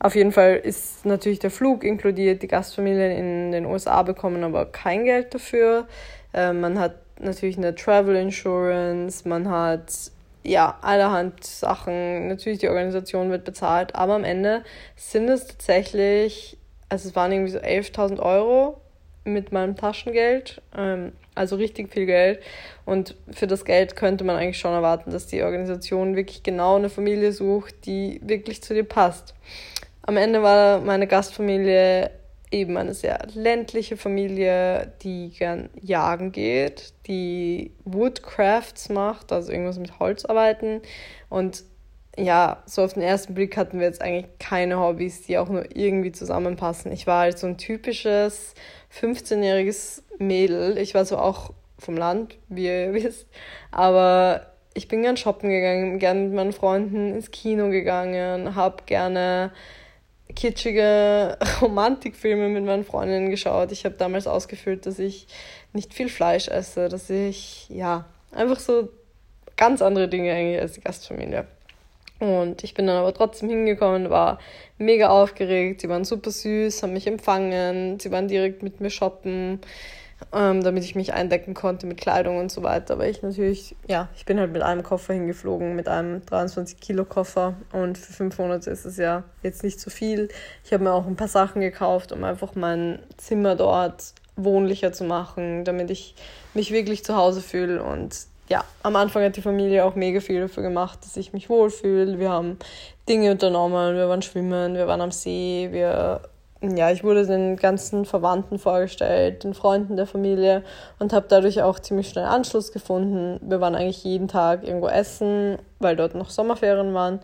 Auf 0.00 0.16
jeden 0.16 0.32
Fall 0.32 0.56
ist 0.56 1.06
natürlich 1.06 1.38
der 1.38 1.50
Flug 1.50 1.84
inkludiert. 1.84 2.42
Die 2.42 2.48
Gastfamilien 2.48 3.12
in 3.12 3.52
den 3.52 3.66
USA 3.66 4.02
bekommen 4.02 4.42
aber 4.42 4.66
kein 4.66 5.04
Geld 5.04 5.34
dafür. 5.34 5.86
Äh, 6.32 6.52
man 6.52 6.78
hat 6.80 6.96
natürlich 7.20 7.58
eine 7.58 7.74
Travel 7.74 8.16
Insurance, 8.16 9.28
man 9.28 9.48
hat 9.48 9.92
ja 10.42 10.78
allerhand 10.82 11.44
Sachen. 11.44 12.28
Natürlich 12.28 12.58
die 12.58 12.68
Organisation 12.68 13.30
wird 13.30 13.44
bezahlt, 13.44 13.94
aber 13.94 14.14
am 14.14 14.24
Ende 14.24 14.64
sind 14.96 15.28
es 15.28 15.46
tatsächlich, 15.46 16.56
also 16.88 17.08
es 17.08 17.16
waren 17.16 17.32
irgendwie 17.32 17.52
so 17.52 17.58
11.000 17.58 18.20
Euro 18.20 18.80
mit 19.24 19.52
meinem 19.52 19.76
Taschengeld. 19.76 20.62
Ähm, 20.76 21.12
also 21.34 21.56
richtig 21.56 21.92
viel 21.92 22.06
Geld. 22.06 22.40
Und 22.84 23.14
für 23.30 23.46
das 23.46 23.64
Geld 23.64 23.96
könnte 23.96 24.24
man 24.24 24.36
eigentlich 24.36 24.58
schon 24.58 24.72
erwarten, 24.72 25.10
dass 25.10 25.26
die 25.26 25.42
Organisation 25.42 26.16
wirklich 26.16 26.42
genau 26.42 26.76
eine 26.76 26.90
Familie 26.90 27.32
sucht, 27.32 27.86
die 27.86 28.20
wirklich 28.22 28.62
zu 28.62 28.74
dir 28.74 28.84
passt. 28.84 29.34
Am 30.02 30.16
Ende 30.16 30.42
war 30.42 30.80
meine 30.80 31.06
Gastfamilie 31.06 32.10
eben 32.50 32.76
eine 32.76 32.94
sehr 32.94 33.18
ländliche 33.32 33.96
Familie, 33.96 34.92
die 35.02 35.30
gern 35.30 35.70
jagen 35.80 36.32
geht, 36.32 36.94
die 37.06 37.72
Woodcrafts 37.84 38.88
macht, 38.88 39.32
also 39.32 39.52
irgendwas 39.52 39.78
mit 39.78 39.98
Holzarbeiten. 39.98 40.82
Und 41.28 41.64
ja, 42.18 42.62
so 42.66 42.82
auf 42.82 42.94
den 42.94 43.02
ersten 43.02 43.34
Blick 43.34 43.56
hatten 43.56 43.78
wir 43.78 43.86
jetzt 43.86 44.02
eigentlich 44.02 44.26
keine 44.38 44.80
Hobbys, 44.80 45.22
die 45.22 45.38
auch 45.38 45.48
nur 45.48 45.76
irgendwie 45.76 46.12
zusammenpassen. 46.12 46.92
Ich 46.92 47.06
war 47.06 47.20
halt 47.20 47.38
so 47.38 47.46
ein 47.46 47.56
typisches 47.56 48.54
15-jähriges 49.00 50.02
Mädel. 50.18 50.76
Ich 50.78 50.94
war 50.94 51.04
so 51.04 51.18
auch 51.18 51.52
vom 51.78 51.96
Land, 51.96 52.36
wie 52.48 52.66
ihr 52.66 52.92
wisst. 52.92 53.28
Aber 53.70 54.46
ich 54.74 54.88
bin 54.88 55.02
gern 55.02 55.16
shoppen 55.16 55.50
gegangen, 55.50 55.98
gern 55.98 56.24
mit 56.24 56.34
meinen 56.34 56.52
Freunden 56.52 57.14
ins 57.14 57.30
Kino 57.30 57.70
gegangen, 57.70 58.54
hab 58.54 58.86
gerne 58.86 59.52
kitschige 60.40 61.36
Romantikfilme 61.60 62.48
mit 62.48 62.64
meinen 62.64 62.84
Freundinnen 62.84 63.30
geschaut. 63.30 63.72
Ich 63.72 63.84
habe 63.84 63.94
damals 63.96 64.26
ausgefüllt, 64.26 64.86
dass 64.86 64.98
ich 64.98 65.26
nicht 65.72 65.92
viel 65.92 66.08
Fleisch 66.08 66.48
esse, 66.48 66.88
dass 66.88 67.10
ich, 67.10 67.68
ja, 67.68 68.06
einfach 68.32 68.58
so 68.58 68.88
ganz 69.56 69.82
andere 69.82 70.08
Dinge 70.08 70.32
eigentlich 70.32 70.60
als 70.60 70.72
die 70.72 70.80
Gastfamilie. 70.80 71.46
Und 72.20 72.64
ich 72.64 72.74
bin 72.74 72.86
dann 72.86 72.96
aber 72.96 73.14
trotzdem 73.14 73.48
hingekommen, 73.48 74.10
war 74.10 74.38
mega 74.78 75.08
aufgeregt. 75.08 75.82
Sie 75.82 75.88
waren 75.88 76.04
super 76.04 76.30
süß, 76.30 76.82
haben 76.82 76.92
mich 76.94 77.06
empfangen. 77.06 78.00
Sie 78.00 78.10
waren 78.10 78.28
direkt 78.28 78.62
mit 78.62 78.80
mir 78.80 78.90
shoppen, 78.90 79.60
ähm, 80.32 80.62
damit 80.62 80.84
ich 80.84 80.94
mich 80.94 81.12
eindecken 81.12 81.54
konnte 81.54 81.86
mit 81.86 81.98
Kleidung 81.98 82.38
und 82.38 82.50
so 82.50 82.62
weiter. 82.62 82.94
Aber 82.94 83.08
ich 83.08 83.22
natürlich, 83.22 83.76
ja, 83.88 84.08
ich 84.16 84.24
bin 84.24 84.38
halt 84.38 84.52
mit 84.52 84.62
einem 84.62 84.82
Koffer 84.82 85.14
hingeflogen, 85.14 85.74
mit 85.74 85.88
einem 85.88 86.22
23-Kilo-Koffer. 86.22 87.54
Und 87.72 87.98
für 87.98 88.12
fünf 88.12 88.38
Monate 88.38 88.70
ist 88.70 88.84
es 88.84 88.96
ja 88.96 89.24
jetzt 89.42 89.62
nicht 89.62 89.80
so 89.80 89.90
viel. 89.90 90.28
Ich 90.64 90.72
habe 90.72 90.84
mir 90.84 90.92
auch 90.92 91.06
ein 91.06 91.16
paar 91.16 91.28
Sachen 91.28 91.60
gekauft, 91.60 92.12
um 92.12 92.24
einfach 92.24 92.54
mein 92.54 93.00
Zimmer 93.16 93.56
dort 93.56 94.14
wohnlicher 94.36 94.92
zu 94.92 95.04
machen, 95.04 95.64
damit 95.64 95.90
ich 95.90 96.14
mich 96.54 96.72
wirklich 96.72 97.04
zu 97.04 97.16
Hause 97.16 97.40
fühle 97.40 97.82
und 97.82 98.30
ja, 98.50 98.64
am 98.82 98.96
Anfang 98.96 99.22
hat 99.22 99.36
die 99.36 99.42
Familie 99.42 99.84
auch 99.84 99.94
mega 99.94 100.18
viel 100.18 100.40
dafür 100.40 100.64
gemacht, 100.64 100.98
dass 101.04 101.16
ich 101.16 101.32
mich 101.32 101.48
wohlfühle. 101.48 102.18
Wir 102.18 102.30
haben 102.30 102.58
Dinge 103.08 103.30
unternommen, 103.30 103.94
wir 103.94 104.08
waren 104.08 104.22
schwimmen, 104.22 104.74
wir 104.74 104.88
waren 104.88 105.00
am 105.00 105.12
See, 105.12 105.68
wir 105.70 106.20
ja, 106.62 106.90
ich 106.90 107.02
wurde 107.02 107.26
den 107.26 107.56
ganzen 107.56 108.04
Verwandten 108.04 108.58
vorgestellt, 108.58 109.44
den 109.44 109.54
Freunden 109.54 109.96
der 109.96 110.06
Familie 110.06 110.62
und 110.98 111.12
habe 111.12 111.26
dadurch 111.28 111.62
auch 111.62 111.78
ziemlich 111.78 112.10
schnell 112.10 112.26
Anschluss 112.26 112.70
gefunden. 112.70 113.40
Wir 113.42 113.60
waren 113.62 113.74
eigentlich 113.74 114.04
jeden 114.04 114.28
Tag 114.28 114.62
irgendwo 114.62 114.88
essen, 114.88 115.58
weil 115.78 115.96
dort 115.96 116.14
noch 116.14 116.28
Sommerferien 116.28 116.92
waren. 116.92 117.20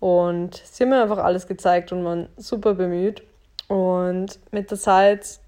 Und 0.00 0.62
sie 0.64 0.84
haben 0.84 0.90
mir 0.90 1.02
einfach 1.02 1.18
alles 1.18 1.46
gezeigt 1.46 1.92
und 1.92 2.04
waren 2.04 2.28
super 2.38 2.74
bemüht. 2.74 3.22
Und 3.68 4.38
mit 4.52 4.70
der 4.70 4.78
Zeit 4.78 5.38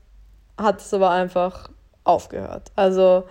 hat 0.59 0.81
es 0.81 0.93
aber 0.93 1.11
einfach 1.11 1.71
aufgehört. 2.05 2.71
Also 2.77 3.25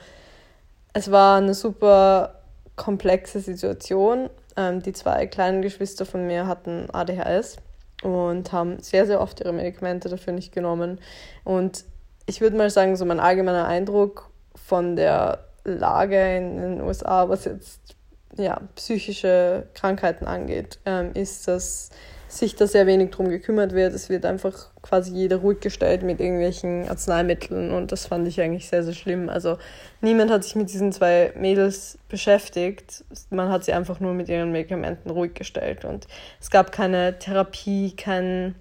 es 0.94 1.12
war 1.12 1.38
eine 1.38 1.54
super 1.54 2.36
komplexe 2.76 3.42
Situation. 3.42 4.32
Ähm, 4.56 4.82
die 4.82 4.94
zwei 4.94 5.28
kleinen 5.28 5.62
Geschwister 5.62 6.06
von 6.06 6.26
mir 6.26 6.48
hatten 6.48 6.88
ADHS 6.92 7.58
und 8.02 8.52
haben 8.52 8.80
sehr, 8.80 9.06
sehr 9.06 9.22
oft 9.22 9.40
ihre 9.40 9.54
Medikamente 9.54 10.10
dafür 10.10 10.34
nicht 10.34 10.54
genommen. 10.54 11.00
Und 11.44 11.84
ich 12.26 12.42
würde 12.42 12.58
mal 12.58 12.70
sagen, 12.70 12.96
so 12.96 13.06
mein 13.06 13.20
allgemeiner 13.20 13.68
Eindruck 13.68 14.30
von 14.56 14.96
der 14.96 15.46
Lage 15.64 16.38
in 16.38 16.58
den 16.58 16.82
USA, 16.82 17.28
was 17.30 17.46
jetzt 17.46 17.96
ja, 18.38 18.62
psychische 18.76 19.68
Krankheiten 19.74 20.26
angeht, 20.26 20.80
ähm, 20.86 21.12
ist, 21.14 21.48
dass 21.48 21.90
sich 22.30 22.56
da 22.56 22.68
sehr 22.68 22.86
wenig 22.86 23.10
drum 23.10 23.28
gekümmert 23.28 23.74
wird. 23.74 23.94
Es 23.94 24.10
wird 24.10 24.24
einfach 24.24 24.70
quasi 24.84 25.12
jeder 25.12 25.38
ruhig 25.38 25.60
gestellt 25.62 26.04
mit 26.04 26.20
irgendwelchen 26.20 26.88
Arzneimitteln 26.88 27.72
und 27.72 27.92
das 27.92 28.06
fand 28.06 28.28
ich 28.28 28.40
eigentlich 28.40 28.70
sehr, 28.70 28.84
sehr 28.84 28.94
schlimm. 28.94 29.30
Also 29.30 29.58
niemand 30.02 30.30
hat 30.30 30.44
sich 30.44 30.56
mit 30.56 30.72
diesen 30.72 30.92
zwei 30.92 31.34
Mädels 31.36 31.98
beschäftigt. 32.08 33.04
Man 33.32 33.50
hat 33.50 33.66
sie 33.66 33.74
einfach 33.74 34.00
nur 34.00 34.14
mit 34.14 34.30
ihren 34.30 34.52
Medikamenten 34.52 35.10
ruhig 35.10 35.34
gestellt 35.34 35.86
und 35.86 36.08
es 36.40 36.52
gab 36.52 36.72
keine 36.72 37.18
Therapie, 37.18 37.96
kein 37.96 38.56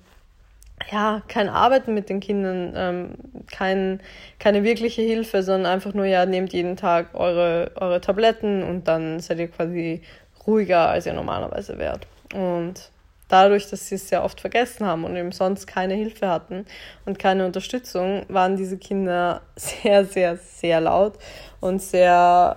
ja, 0.92 1.22
kein 1.26 1.48
Arbeiten 1.48 1.92
mit 1.92 2.08
den 2.08 2.20
Kindern, 2.20 2.72
ähm, 2.76 3.10
kein, 3.50 4.00
keine 4.38 4.62
wirkliche 4.62 5.02
Hilfe, 5.02 5.42
sondern 5.42 5.72
einfach 5.72 5.92
nur, 5.92 6.04
ja, 6.04 6.24
nehmt 6.24 6.52
jeden 6.52 6.76
Tag 6.76 7.14
eure, 7.14 7.72
eure 7.74 8.00
Tabletten 8.00 8.62
und 8.62 8.86
dann 8.86 9.18
seid 9.18 9.40
ihr 9.40 9.48
quasi 9.48 10.02
ruhiger, 10.46 10.88
als 10.88 11.04
ihr 11.04 11.14
normalerweise 11.14 11.78
wärt. 11.78 12.06
Und 12.32 12.90
dadurch, 13.28 13.68
dass 13.68 13.88
sie 13.88 13.96
es 13.96 14.08
sehr 14.08 14.24
oft 14.24 14.40
vergessen 14.40 14.86
haben 14.86 15.04
und 15.04 15.14
eben 15.14 15.32
sonst 15.32 15.66
keine 15.66 15.94
Hilfe 15.94 16.28
hatten 16.28 16.66
und 17.04 17.18
keine 17.18 17.46
Unterstützung, 17.46 18.24
waren 18.28 18.56
diese 18.56 18.78
Kinder 18.78 19.42
sehr, 19.56 20.04
sehr, 20.04 20.36
sehr 20.36 20.80
laut 20.80 21.18
und 21.60 21.80
sehr 21.80 22.56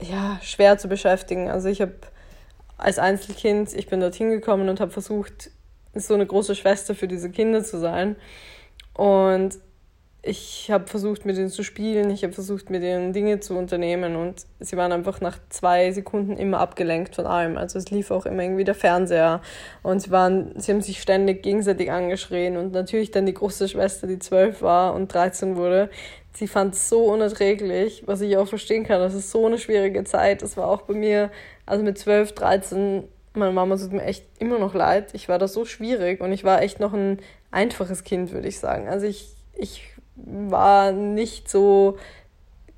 ja, 0.00 0.38
schwer 0.42 0.78
zu 0.78 0.88
beschäftigen. 0.88 1.50
Also 1.50 1.68
ich 1.68 1.80
habe 1.80 1.94
als 2.78 2.98
Einzelkind, 2.98 3.72
ich 3.74 3.86
bin 3.86 4.00
dorthin 4.00 4.30
gekommen 4.30 4.68
und 4.68 4.80
habe 4.80 4.90
versucht, 4.90 5.50
so 5.94 6.14
eine 6.14 6.26
große 6.26 6.56
Schwester 6.56 6.94
für 6.94 7.06
diese 7.06 7.30
Kinder 7.30 7.62
zu 7.62 7.78
sein. 7.78 8.16
Und 8.94 9.58
ich 10.24 10.70
habe 10.70 10.86
versucht, 10.86 11.26
mit 11.26 11.36
ihnen 11.36 11.48
zu 11.48 11.64
spielen, 11.64 12.08
ich 12.10 12.22
habe 12.22 12.32
versucht, 12.32 12.70
mit 12.70 12.84
ihnen 12.84 13.12
Dinge 13.12 13.40
zu 13.40 13.58
unternehmen 13.58 14.14
und 14.14 14.46
sie 14.60 14.76
waren 14.76 14.92
einfach 14.92 15.20
nach 15.20 15.36
zwei 15.48 15.90
Sekunden 15.90 16.36
immer 16.36 16.60
abgelenkt 16.60 17.16
von 17.16 17.26
allem. 17.26 17.58
Also 17.58 17.80
es 17.80 17.90
lief 17.90 18.12
auch 18.12 18.24
immer 18.24 18.44
irgendwie 18.44 18.62
der 18.62 18.76
Fernseher 18.76 19.42
und 19.82 20.00
sie 20.00 20.12
waren, 20.12 20.52
sie 20.60 20.70
haben 20.70 20.80
sich 20.80 21.02
ständig 21.02 21.42
gegenseitig 21.42 21.90
angeschrien 21.90 22.56
und 22.56 22.72
natürlich 22.72 23.10
dann 23.10 23.26
die 23.26 23.34
große 23.34 23.68
Schwester, 23.68 24.06
die 24.06 24.20
zwölf 24.20 24.62
war 24.62 24.94
und 24.94 25.12
13 25.12 25.56
wurde, 25.56 25.90
sie 26.32 26.46
fand 26.46 26.74
es 26.74 26.88
so 26.88 27.04
unerträglich, 27.06 28.04
was 28.06 28.20
ich 28.20 28.36
auch 28.36 28.46
verstehen 28.46 28.84
kann. 28.84 29.00
Das 29.00 29.14
ist 29.14 29.32
so 29.32 29.46
eine 29.46 29.58
schwierige 29.58 30.04
Zeit. 30.04 30.42
Das 30.42 30.56
war 30.56 30.68
auch 30.68 30.82
bei 30.82 30.94
mir, 30.94 31.32
also 31.66 31.82
mit 31.82 31.98
zwölf, 31.98 32.32
13, 32.32 33.02
meine 33.34 33.52
Mama 33.52 33.76
tut 33.76 33.92
mir 33.92 34.04
echt 34.04 34.24
immer 34.38 34.60
noch 34.60 34.74
leid. 34.74 35.10
Ich 35.14 35.28
war 35.28 35.40
da 35.40 35.48
so 35.48 35.64
schwierig 35.64 36.20
und 36.20 36.32
ich 36.32 36.44
war 36.44 36.62
echt 36.62 36.78
noch 36.78 36.92
ein 36.92 37.18
einfaches 37.50 38.04
Kind, 38.04 38.32
würde 38.32 38.46
ich 38.46 38.60
sagen. 38.60 38.88
Also 38.88 39.06
ich, 39.06 39.34
ich 39.54 39.91
war 40.16 40.92
nicht 40.92 41.50
so 41.50 41.96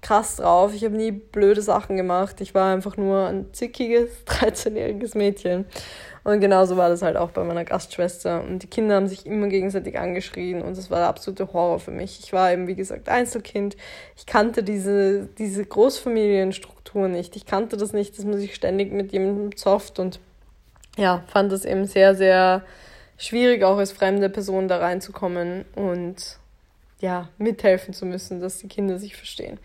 krass 0.04 0.36
drauf. 0.36 0.74
Ich 0.74 0.84
habe 0.84 0.96
nie 0.96 1.10
blöde 1.10 1.62
Sachen 1.62 1.96
gemacht. 1.96 2.40
Ich 2.40 2.54
war 2.54 2.72
einfach 2.72 2.96
nur 2.96 3.26
ein 3.26 3.52
zickiges, 3.52 4.10
13-jähriges 4.26 5.16
Mädchen. 5.16 5.64
Und 6.24 6.40
genauso 6.40 6.76
war 6.76 6.88
das 6.88 7.02
halt 7.02 7.16
auch 7.16 7.30
bei 7.30 7.44
meiner 7.44 7.64
Gastschwester. 7.64 8.42
Und 8.42 8.62
die 8.62 8.66
Kinder 8.66 8.96
haben 8.96 9.08
sich 9.08 9.26
immer 9.26 9.48
gegenseitig 9.48 9.98
angeschrien 9.98 10.62
und 10.62 10.76
das 10.76 10.90
war 10.90 10.98
der 10.98 11.08
absolute 11.08 11.52
Horror 11.52 11.80
für 11.80 11.90
mich. 11.90 12.20
Ich 12.22 12.32
war 12.32 12.50
eben, 12.50 12.66
wie 12.66 12.74
gesagt, 12.74 13.10
Einzelkind. 13.10 13.76
Ich 14.16 14.24
kannte 14.24 14.62
diese, 14.62 15.26
diese 15.38 15.64
Großfamilienstruktur 15.66 17.08
nicht. 17.08 17.36
Ich 17.36 17.44
kannte 17.44 17.76
das 17.76 17.92
nicht, 17.92 18.16
dass 18.16 18.24
man 18.24 18.38
sich 18.38 18.54
ständig 18.54 18.90
mit 18.90 19.12
jemandem 19.12 19.54
zofft 19.56 19.98
und 19.98 20.18
ja, 20.96 21.24
fand 21.26 21.52
es 21.52 21.64
eben 21.66 21.86
sehr, 21.86 22.14
sehr 22.14 22.62
schwierig, 23.18 23.62
auch 23.64 23.76
als 23.76 23.92
fremde 23.92 24.30
Person 24.30 24.68
da 24.68 24.78
reinzukommen 24.78 25.64
und 25.74 26.38
ja, 27.00 27.28
mithelfen 27.38 27.94
zu 27.94 28.06
müssen, 28.06 28.40
dass 28.40 28.58
die 28.58 28.68
Kinder 28.68 28.98
sich 28.98 29.16
verstehen. 29.16 29.58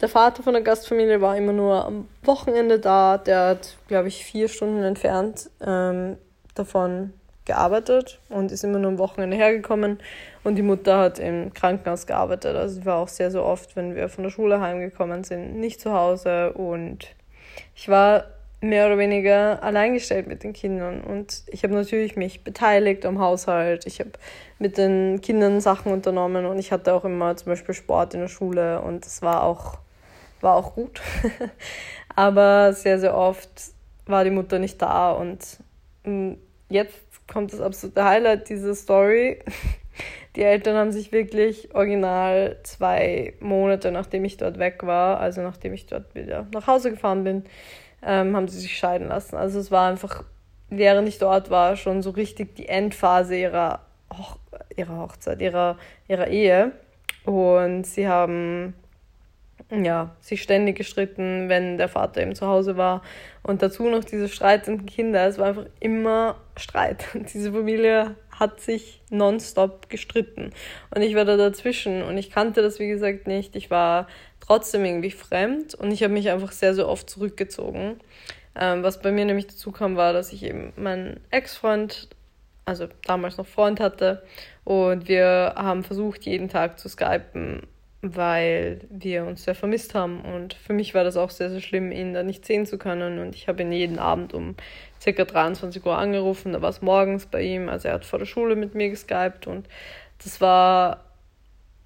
Der 0.00 0.08
Vater 0.08 0.42
von 0.42 0.52
der 0.52 0.62
Gastfamilie 0.62 1.20
war 1.20 1.36
immer 1.36 1.52
nur 1.52 1.84
am 1.84 2.08
Wochenende 2.24 2.80
da. 2.80 3.18
Der 3.18 3.46
hat, 3.50 3.76
glaube 3.86 4.08
ich, 4.08 4.24
vier 4.24 4.48
Stunden 4.48 4.82
entfernt 4.82 5.48
ähm, 5.64 6.18
davon 6.54 7.12
gearbeitet 7.44 8.20
und 8.28 8.52
ist 8.52 8.64
immer 8.64 8.78
nur 8.78 8.90
am 8.90 8.98
Wochenende 8.98 9.36
hergekommen. 9.36 10.00
Und 10.42 10.56
die 10.56 10.62
Mutter 10.62 10.98
hat 10.98 11.18
im 11.20 11.54
Krankenhaus 11.54 12.06
gearbeitet. 12.06 12.56
Also 12.56 12.80
sie 12.80 12.86
war 12.86 12.96
auch 12.96 13.08
sehr, 13.08 13.30
sehr 13.30 13.44
oft, 13.44 13.76
wenn 13.76 13.94
wir 13.94 14.08
von 14.08 14.24
der 14.24 14.30
Schule 14.30 14.60
heimgekommen 14.60 15.22
sind, 15.22 15.56
nicht 15.56 15.80
zu 15.80 15.92
Hause. 15.92 16.52
Und 16.52 17.06
ich 17.76 17.88
war 17.88 18.24
mehr 18.62 18.86
oder 18.86 18.96
weniger 18.96 19.62
alleingestellt 19.62 20.28
mit 20.28 20.44
den 20.44 20.52
Kindern. 20.52 21.02
Und 21.02 21.42
ich 21.48 21.64
habe 21.64 21.74
natürlich 21.74 22.16
mich 22.16 22.44
beteiligt 22.44 23.04
am 23.04 23.18
Haushalt. 23.18 23.86
Ich 23.86 23.98
habe 23.98 24.12
mit 24.60 24.78
den 24.78 25.20
Kindern 25.20 25.60
Sachen 25.60 25.92
unternommen 25.92 26.46
und 26.46 26.58
ich 26.58 26.70
hatte 26.70 26.94
auch 26.94 27.04
immer 27.04 27.36
zum 27.36 27.46
Beispiel 27.46 27.74
Sport 27.74 28.14
in 28.14 28.20
der 28.20 28.28
Schule 28.28 28.80
und 28.80 29.04
das 29.04 29.20
war 29.20 29.42
auch, 29.42 29.78
war 30.40 30.54
auch 30.54 30.74
gut. 30.74 31.02
Aber 32.14 32.72
sehr, 32.72 33.00
sehr 33.00 33.16
oft 33.16 33.50
war 34.06 34.22
die 34.22 34.30
Mutter 34.30 34.60
nicht 34.60 34.80
da 34.80 35.10
und 35.10 35.40
mm, 36.04 36.34
jetzt 36.68 37.00
kommt 37.26 37.52
das 37.52 37.60
absolute 37.60 38.04
Highlight 38.04 38.48
dieser 38.48 38.74
Story. 38.74 39.40
Die 40.34 40.42
Eltern 40.42 40.76
haben 40.76 40.92
sich 40.92 41.12
wirklich 41.12 41.74
original 41.74 42.56
zwei 42.62 43.34
Monate, 43.40 43.90
nachdem 43.92 44.24
ich 44.24 44.38
dort 44.38 44.58
weg 44.58 44.78
war, 44.82 45.20
also 45.20 45.42
nachdem 45.42 45.74
ich 45.74 45.84
dort 45.84 46.14
wieder 46.14 46.46
nach 46.54 46.66
Hause 46.66 46.90
gefahren 46.90 47.22
bin, 47.22 47.44
ähm, 48.04 48.36
haben 48.36 48.48
sie 48.48 48.60
sich 48.60 48.76
scheiden 48.76 49.08
lassen. 49.08 49.36
Also 49.36 49.58
es 49.60 49.70
war 49.70 49.90
einfach, 49.90 50.24
während 50.68 51.08
ich 51.08 51.18
dort 51.18 51.50
war, 51.50 51.76
schon 51.76 52.02
so 52.02 52.10
richtig 52.10 52.54
die 52.56 52.68
Endphase 52.68 53.36
ihrer, 53.36 53.80
Hoch 54.12 54.38
ihrer 54.76 54.98
Hochzeit, 54.98 55.40
ihrer, 55.40 55.78
ihrer 56.08 56.28
Ehe. 56.28 56.72
Und 57.24 57.86
sie 57.86 58.08
haben 58.08 58.74
ja, 59.70 60.10
sich 60.20 60.42
ständig 60.42 60.76
gestritten, 60.76 61.48
wenn 61.48 61.78
der 61.78 61.88
Vater 61.88 62.20
eben 62.20 62.34
zu 62.34 62.46
Hause 62.46 62.76
war. 62.76 63.02
Und 63.42 63.62
dazu 63.62 63.88
noch 63.88 64.04
diese 64.04 64.28
streitenden 64.28 64.86
Kinder. 64.86 65.26
Es 65.26 65.38
war 65.38 65.46
einfach 65.46 65.66
immer 65.80 66.36
Streit. 66.56 67.06
Diese 67.32 67.52
Familie 67.52 68.16
hat 68.42 68.60
sich 68.60 69.00
nonstop 69.08 69.88
gestritten. 69.88 70.50
Und 70.92 71.02
ich 71.02 71.14
war 71.14 71.24
da 71.24 71.36
dazwischen 71.36 72.02
und 72.02 72.18
ich 72.18 72.30
kannte 72.30 72.60
das, 72.60 72.80
wie 72.80 72.88
gesagt, 72.88 73.28
nicht. 73.28 73.54
Ich 73.54 73.70
war 73.70 74.08
trotzdem 74.40 74.84
irgendwie 74.84 75.12
fremd 75.12 75.76
und 75.76 75.92
ich 75.92 76.02
habe 76.02 76.12
mich 76.12 76.28
einfach 76.28 76.50
sehr, 76.50 76.74
sehr 76.74 76.88
oft 76.88 77.08
zurückgezogen. 77.08 78.00
Ähm, 78.56 78.82
was 78.82 79.00
bei 79.00 79.12
mir 79.12 79.24
nämlich 79.24 79.46
dazu 79.46 79.70
kam, 79.70 79.96
war, 79.96 80.12
dass 80.12 80.32
ich 80.32 80.42
eben 80.42 80.72
meinen 80.76 81.20
Ex-Freund, 81.30 82.08
also 82.64 82.88
damals 83.06 83.36
noch 83.36 83.46
Freund 83.46 83.78
hatte, 83.78 84.24
und 84.64 85.06
wir 85.08 85.54
haben 85.56 85.84
versucht, 85.84 86.24
jeden 86.24 86.48
Tag 86.48 86.80
zu 86.80 86.88
skypen 86.88 87.62
weil 88.02 88.80
wir 88.90 89.24
uns 89.24 89.44
sehr 89.44 89.54
vermisst 89.54 89.94
haben. 89.94 90.20
Und 90.22 90.54
für 90.54 90.72
mich 90.72 90.92
war 90.92 91.04
das 91.04 91.16
auch 91.16 91.30
sehr, 91.30 91.50
sehr 91.50 91.60
schlimm, 91.60 91.92
ihn 91.92 92.12
da 92.12 92.24
nicht 92.24 92.44
sehen 92.44 92.66
zu 92.66 92.76
können. 92.76 93.20
Und 93.20 93.36
ich 93.36 93.46
habe 93.46 93.62
ihn 93.62 93.70
jeden 93.70 94.00
Abend 94.00 94.34
um 94.34 94.56
ca. 95.04 95.24
23 95.24 95.84
Uhr 95.84 95.98
angerufen. 95.98 96.52
Da 96.52 96.62
war 96.62 96.70
es 96.70 96.82
morgens 96.82 97.26
bei 97.26 97.42
ihm. 97.42 97.68
Also 97.68 97.88
er 97.88 97.94
hat 97.94 98.04
vor 98.04 98.18
der 98.18 98.26
Schule 98.26 98.56
mit 98.56 98.74
mir 98.74 98.90
geskypt. 98.90 99.46
Und 99.46 99.68
das 100.22 100.40
war 100.40 101.04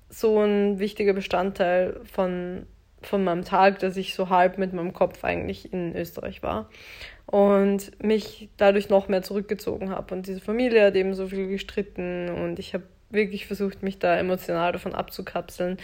so 0.08 0.40
ein 0.40 0.78
wichtiger 0.78 1.12
Bestandteil 1.12 2.00
von, 2.04 2.66
von 3.02 3.24
meinem 3.24 3.44
Tag, 3.44 3.78
dass 3.78 3.96
ich 3.96 4.14
so 4.14 4.28
halb 4.28 4.58
mit 4.58 4.72
meinem 4.72 4.92
Kopf 4.92 5.24
eigentlich 5.24 5.72
in 5.72 5.96
Österreich 5.96 6.42
war. 6.42 6.68
Und 7.26 8.02
mich 8.02 8.50
dadurch 8.56 8.88
noch 8.88 9.08
mehr 9.08 9.22
zurückgezogen 9.22 9.90
habe. 9.90 10.14
Und 10.14 10.26
diese 10.26 10.40
Familie 10.40 10.84
hat 10.84 10.94
eben 10.94 11.14
so 11.14 11.28
viel 11.28 11.48
gestritten. 11.48 12.28
Und 12.28 12.58
ich 12.58 12.74
habe 12.74 12.84
wirklich 13.10 13.46
versucht, 13.46 13.82
mich 13.82 13.98
da 13.98 14.16
emotional 14.16 14.72
davon 14.72 14.94
abzukapseln. 14.94 15.78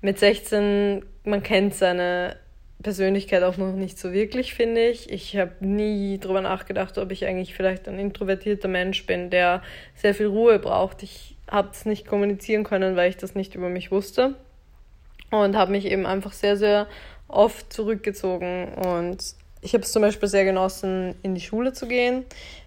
Mit 0.00 0.18
16, 0.18 1.04
man 1.24 1.42
kennt 1.42 1.74
seine 1.74 2.36
Persönlichkeit 2.82 3.42
auch 3.42 3.56
noch 3.56 3.72
nicht 3.72 3.98
so 3.98 4.12
wirklich, 4.12 4.54
finde 4.54 4.88
ich. 4.88 5.10
Ich 5.10 5.36
habe 5.36 5.52
nie 5.60 6.18
darüber 6.18 6.40
nachgedacht, 6.40 6.98
ob 6.98 7.10
ich 7.12 7.26
eigentlich 7.26 7.54
vielleicht 7.54 7.88
ein 7.88 7.98
introvertierter 7.98 8.68
Mensch 8.68 9.06
bin, 9.06 9.30
der 9.30 9.62
sehr 9.94 10.14
viel 10.14 10.26
Ruhe 10.26 10.58
braucht. 10.58 11.02
Ich 11.02 11.36
habe 11.50 11.70
es 11.72 11.84
nicht 11.84 12.06
kommunizieren 12.06 12.64
können, 12.64 12.96
weil 12.96 13.10
ich 13.10 13.16
das 13.16 13.34
nicht 13.34 13.54
über 13.54 13.68
mich 13.68 13.90
wusste. 13.90 14.34
Und 15.30 15.56
habe 15.56 15.72
mich 15.72 15.84
eben 15.84 16.06
einfach 16.06 16.32
sehr, 16.32 16.56
sehr 16.56 16.86
oft 17.28 17.72
zurückgezogen. 17.72 18.74
Und 18.74 19.18
ich 19.60 19.74
habe 19.74 19.84
es 19.84 19.92
zum 19.92 20.02
Beispiel 20.02 20.28
sehr 20.28 20.44
genossen, 20.44 21.14
in 21.22 21.34
die 21.34 21.40
Schule 21.40 21.72
zu 21.72 21.86
gehen 21.86 22.24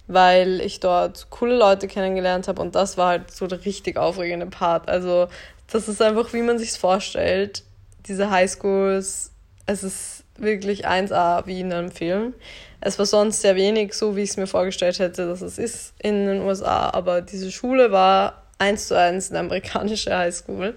weil 0.08 0.60
ich 0.62 0.80
dort 0.80 1.30
coole 1.30 1.56
Leute 1.56 1.88
kennengelernt 1.88 2.48
habe 2.48 2.62
und 2.62 2.76
das 2.76 2.98
war 2.98 3.10
halt 3.10 3.32
so 3.32 3.48
der 3.48 3.64
richtig 3.66 3.98
aufregende 3.98 4.48
Part. 4.48 4.90
Also 4.90 5.28
das 5.72 5.88
ist 5.88 6.02
einfach, 6.02 6.34
wie 6.34 6.42
man 6.42 6.60
sich 6.60 6.72
vorstellt. 6.74 7.64
Diese 8.08 8.30
Highschools, 8.30 9.32
es 9.66 9.84
ist 9.84 10.24
wirklich 10.38 10.88
1A 10.88 11.46
wie 11.46 11.62
in 11.62 11.72
einem 11.72 11.92
Film. 11.92 12.34
Es 12.82 13.00
war 13.00 13.06
sonst 13.06 13.42
sehr 13.42 13.56
wenig 13.56 13.94
so, 13.94 14.16
wie 14.16 14.24
ich 14.24 14.32
es 14.32 14.38
mir 14.38 14.48
vorgestellt 14.48 15.00
hätte, 15.00 15.28
dass 15.28 15.42
es 15.42 15.58
ist 15.58 15.94
in 16.00 16.26
den 16.26 16.42
USA, 16.42 16.90
aber 16.90 17.22
diese 17.22 17.52
Schule 17.52 17.92
war 17.92 18.44
eins 18.58 18.88
zu 18.88 18.98
eins 18.98 19.30
eine 19.30 19.40
amerikanische 19.40 20.18
Highschool. 20.18 20.76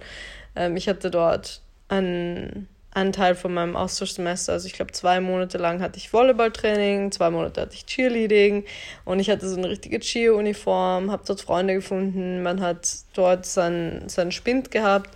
Ähm, 0.54 0.76
ich 0.76 0.88
hatte 0.88 1.10
dort 1.10 1.62
einen 1.88 2.68
Anteil 2.96 3.34
von 3.34 3.52
meinem 3.52 3.76
Austauschsemester. 3.76 4.54
Also 4.54 4.66
ich 4.66 4.72
glaube, 4.72 4.92
zwei 4.92 5.20
Monate 5.20 5.58
lang 5.58 5.82
hatte 5.82 5.98
ich 5.98 6.12
Volleyballtraining, 6.12 7.12
zwei 7.12 7.30
Monate 7.30 7.60
hatte 7.60 7.74
ich 7.74 7.84
Cheerleading 7.84 8.64
und 9.04 9.20
ich 9.20 9.28
hatte 9.28 9.48
so 9.48 9.56
eine 9.56 9.68
richtige 9.68 10.00
Cheer-Uniform, 10.00 11.10
habe 11.10 11.22
dort 11.26 11.42
Freunde 11.42 11.74
gefunden, 11.74 12.42
man 12.42 12.62
hat 12.62 12.88
dort 13.14 13.44
seinen, 13.44 14.08
seinen 14.08 14.32
Spind 14.32 14.70
gehabt 14.70 15.10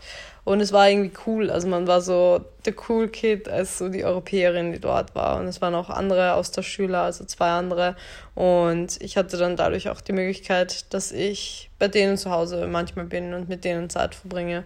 und 0.50 0.60
es 0.60 0.72
war 0.72 0.90
irgendwie 0.90 1.12
cool. 1.26 1.48
Also 1.48 1.68
man 1.68 1.86
war 1.86 2.00
so 2.00 2.44
der 2.64 2.74
cool 2.88 3.06
Kid 3.06 3.48
als 3.48 3.78
so 3.78 3.88
die 3.88 4.04
Europäerin, 4.04 4.72
die 4.72 4.80
dort 4.80 5.14
war. 5.14 5.38
Und 5.38 5.46
es 5.46 5.60
waren 5.60 5.76
auch 5.76 5.90
andere 5.90 6.34
Austauschschüler, 6.34 7.02
also 7.02 7.24
zwei 7.24 7.50
andere. 7.50 7.94
Und 8.34 9.00
ich 9.00 9.16
hatte 9.16 9.36
dann 9.36 9.54
dadurch 9.54 9.88
auch 9.90 10.00
die 10.00 10.12
Möglichkeit, 10.12 10.92
dass 10.92 11.12
ich 11.12 11.70
bei 11.78 11.86
denen 11.86 12.16
zu 12.16 12.32
Hause 12.32 12.66
manchmal 12.66 13.04
bin 13.04 13.32
und 13.32 13.48
mit 13.48 13.64
denen 13.64 13.90
Zeit 13.90 14.16
verbringe. 14.16 14.64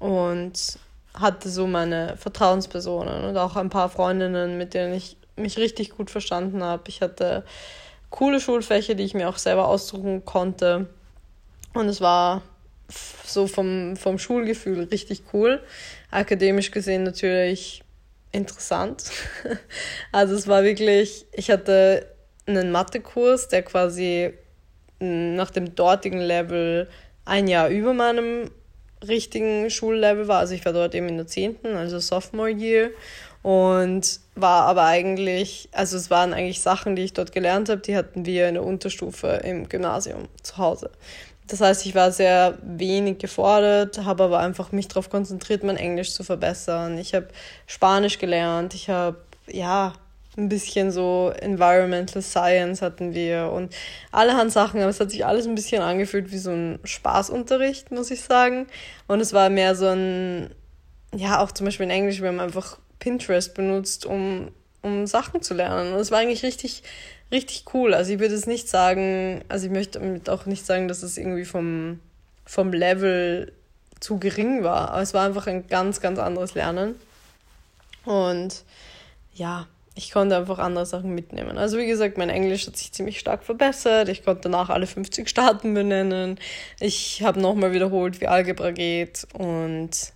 Und 0.00 0.78
hatte 1.14 1.48
so 1.48 1.66
meine 1.66 2.18
Vertrauenspersonen 2.18 3.24
und 3.24 3.38
auch 3.38 3.56
ein 3.56 3.70
paar 3.70 3.88
Freundinnen, 3.88 4.58
mit 4.58 4.74
denen 4.74 4.92
ich 4.92 5.16
mich 5.34 5.56
richtig 5.56 5.96
gut 5.96 6.10
verstanden 6.10 6.62
habe. 6.62 6.82
Ich 6.88 7.00
hatte 7.00 7.42
coole 8.10 8.38
Schulfächer, 8.38 8.94
die 8.94 9.04
ich 9.04 9.14
mir 9.14 9.30
auch 9.30 9.38
selber 9.38 9.66
aussuchen 9.66 10.26
konnte. 10.26 10.88
Und 11.72 11.88
es 11.88 12.02
war 12.02 12.42
so 13.24 13.46
vom, 13.46 13.96
vom 13.96 14.18
Schulgefühl 14.18 14.84
richtig 14.84 15.22
cool. 15.32 15.60
Akademisch 16.10 16.70
gesehen 16.70 17.02
natürlich 17.02 17.82
interessant. 18.32 19.10
also 20.12 20.34
es 20.34 20.46
war 20.46 20.62
wirklich, 20.64 21.26
ich 21.32 21.50
hatte 21.50 22.06
einen 22.46 22.70
Mathekurs, 22.70 23.48
der 23.48 23.62
quasi 23.62 24.32
nach 24.98 25.50
dem 25.50 25.74
dortigen 25.74 26.20
Level 26.20 26.88
ein 27.24 27.48
Jahr 27.48 27.68
über 27.68 27.92
meinem 27.92 28.50
richtigen 29.06 29.68
Schullevel 29.70 30.28
war. 30.28 30.38
Also 30.38 30.54
ich 30.54 30.64
war 30.64 30.72
dort 30.72 30.94
eben 30.94 31.08
in 31.08 31.16
der 31.16 31.26
10., 31.26 31.58
also 31.66 31.98
Sophomore 31.98 32.50
Year. 32.50 32.90
Und 33.42 34.18
war 34.34 34.64
aber 34.64 34.86
eigentlich, 34.86 35.68
also 35.70 35.96
es 35.96 36.10
waren 36.10 36.34
eigentlich 36.34 36.60
Sachen, 36.60 36.96
die 36.96 37.02
ich 37.02 37.12
dort 37.12 37.30
gelernt 37.30 37.68
habe, 37.68 37.80
die 37.80 37.96
hatten 37.96 38.26
wir 38.26 38.48
in 38.48 38.54
der 38.54 38.64
Unterstufe 38.64 39.40
im 39.44 39.68
Gymnasium 39.68 40.28
zu 40.42 40.58
Hause. 40.58 40.90
Das 41.46 41.60
heißt, 41.60 41.86
ich 41.86 41.94
war 41.94 42.10
sehr 42.10 42.58
wenig 42.62 43.18
gefordert, 43.18 44.04
habe 44.04 44.24
aber 44.24 44.40
einfach 44.40 44.72
mich 44.72 44.88
darauf 44.88 45.10
konzentriert, 45.10 45.62
mein 45.62 45.76
Englisch 45.76 46.12
zu 46.12 46.24
verbessern. 46.24 46.98
Ich 46.98 47.14
habe 47.14 47.28
Spanisch 47.66 48.18
gelernt, 48.18 48.74
ich 48.74 48.90
habe 48.90 49.18
ja 49.46 49.92
ein 50.36 50.48
bisschen 50.48 50.90
so 50.90 51.32
Environmental 51.40 52.20
Science 52.20 52.82
hatten 52.82 53.14
wir 53.14 53.50
und 53.52 53.74
allerhand 54.12 54.52
Sachen, 54.52 54.80
aber 54.80 54.90
es 54.90 55.00
hat 55.00 55.10
sich 55.10 55.24
alles 55.24 55.46
ein 55.46 55.54
bisschen 55.54 55.82
angefühlt 55.82 56.30
wie 56.30 56.38
so 56.38 56.50
ein 56.50 56.78
Spaßunterricht, 56.84 57.90
muss 57.90 58.10
ich 58.10 58.20
sagen. 58.22 58.66
Und 59.06 59.20
es 59.20 59.32
war 59.32 59.48
mehr 59.48 59.74
so 59.74 59.86
ein, 59.86 60.50
ja, 61.14 61.40
auch 61.40 61.52
zum 61.52 61.66
Beispiel 61.66 61.84
in 61.84 61.90
Englisch, 61.90 62.20
wir 62.20 62.28
haben 62.28 62.40
einfach 62.40 62.78
Pinterest 62.98 63.54
benutzt, 63.54 64.04
um, 64.04 64.50
um 64.86 65.06
Sachen 65.06 65.42
zu 65.42 65.54
lernen. 65.54 65.92
Und 65.92 66.00
es 66.00 66.10
war 66.10 66.20
eigentlich 66.20 66.42
richtig, 66.42 66.82
richtig 67.30 67.64
cool. 67.74 67.92
Also 67.94 68.12
ich 68.12 68.18
würde 68.18 68.34
es 68.34 68.46
nicht 68.46 68.68
sagen, 68.68 69.44
also 69.48 69.66
ich 69.66 69.72
möchte 69.72 70.00
auch 70.28 70.46
nicht 70.46 70.64
sagen, 70.64 70.88
dass 70.88 71.02
es 71.02 71.18
irgendwie 71.18 71.44
vom, 71.44 72.00
vom 72.44 72.72
Level 72.72 73.52
zu 74.00 74.18
gering 74.18 74.62
war, 74.62 74.90
aber 74.90 75.02
es 75.02 75.14
war 75.14 75.26
einfach 75.26 75.46
ein 75.46 75.66
ganz, 75.68 76.00
ganz 76.00 76.18
anderes 76.18 76.54
Lernen. 76.54 76.94
Und 78.04 78.64
ja, 79.34 79.66
ich 79.94 80.12
konnte 80.12 80.36
einfach 80.36 80.58
andere 80.58 80.84
Sachen 80.84 81.14
mitnehmen. 81.14 81.56
Also 81.56 81.78
wie 81.78 81.86
gesagt, 81.86 82.18
mein 82.18 82.28
Englisch 82.28 82.66
hat 82.66 82.76
sich 82.76 82.92
ziemlich 82.92 83.18
stark 83.18 83.42
verbessert. 83.42 84.10
Ich 84.10 84.24
konnte 84.24 84.42
danach 84.42 84.68
alle 84.68 84.86
50 84.86 85.26
Staaten 85.28 85.72
benennen. 85.72 86.38
Ich 86.80 87.22
habe 87.22 87.40
nochmal 87.40 87.72
wiederholt, 87.72 88.20
wie 88.20 88.26
Algebra 88.26 88.72
geht. 88.72 89.26
Und 89.32 90.12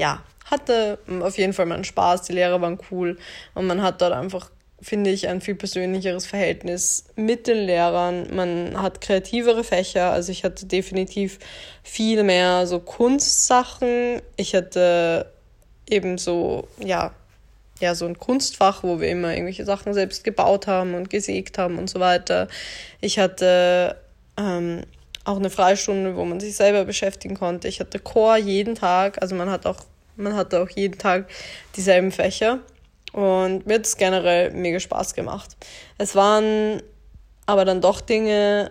ja, 0.00 0.24
hatte 0.46 0.98
auf 1.20 1.36
jeden 1.36 1.52
Fall 1.52 1.66
meinen 1.66 1.84
Spaß. 1.84 2.22
Die 2.22 2.32
Lehrer 2.32 2.60
waren 2.62 2.78
cool. 2.90 3.18
Und 3.54 3.66
man 3.66 3.82
hat 3.82 4.00
dort 4.00 4.14
einfach, 4.14 4.50
finde 4.80 5.10
ich, 5.10 5.28
ein 5.28 5.42
viel 5.42 5.54
persönlicheres 5.54 6.26
Verhältnis 6.26 7.04
mit 7.16 7.46
den 7.46 7.58
Lehrern. 7.58 8.34
Man 8.34 8.80
hat 8.80 9.02
kreativere 9.02 9.62
Fächer. 9.62 10.10
Also 10.10 10.32
ich 10.32 10.42
hatte 10.42 10.64
definitiv 10.64 11.38
viel 11.82 12.22
mehr 12.22 12.66
so 12.66 12.80
Kunstsachen. 12.80 14.22
Ich 14.36 14.54
hatte 14.54 15.30
eben 15.88 16.16
so, 16.16 16.66
ja, 16.78 17.12
ja, 17.78 17.94
so 17.94 18.06
ein 18.06 18.18
Kunstfach, 18.18 18.82
wo 18.82 19.00
wir 19.00 19.10
immer 19.10 19.32
irgendwelche 19.32 19.66
Sachen 19.66 19.92
selbst 19.92 20.24
gebaut 20.24 20.66
haben 20.66 20.94
und 20.94 21.10
gesägt 21.10 21.58
haben 21.58 21.78
und 21.78 21.90
so 21.90 22.00
weiter. 22.00 22.48
Ich 23.02 23.18
hatte 23.18 23.96
ähm, 24.38 24.82
auch 25.24 25.36
eine 25.36 25.50
Freistunde, 25.50 26.16
wo 26.16 26.24
man 26.24 26.40
sich 26.40 26.56
selber 26.56 26.84
beschäftigen 26.84 27.36
konnte. 27.36 27.68
Ich 27.68 27.80
hatte 27.80 27.98
Chor 27.98 28.36
jeden 28.36 28.74
Tag, 28.74 29.20
also 29.20 29.34
man 29.34 29.50
hat 29.50 29.66
auch, 29.66 29.84
man 30.20 30.36
hatte 30.36 30.60
auch 30.60 30.68
jeden 30.70 30.98
Tag 30.98 31.28
dieselben 31.76 32.12
Fächer. 32.12 32.60
Und 33.12 33.66
mir 33.66 33.74
hat 33.74 33.86
es 33.86 33.96
generell 33.96 34.52
mega 34.52 34.78
Spaß 34.78 35.14
gemacht. 35.14 35.56
Es 35.98 36.14
waren 36.14 36.82
aber 37.46 37.64
dann 37.64 37.80
doch 37.80 38.00
Dinge, 38.00 38.70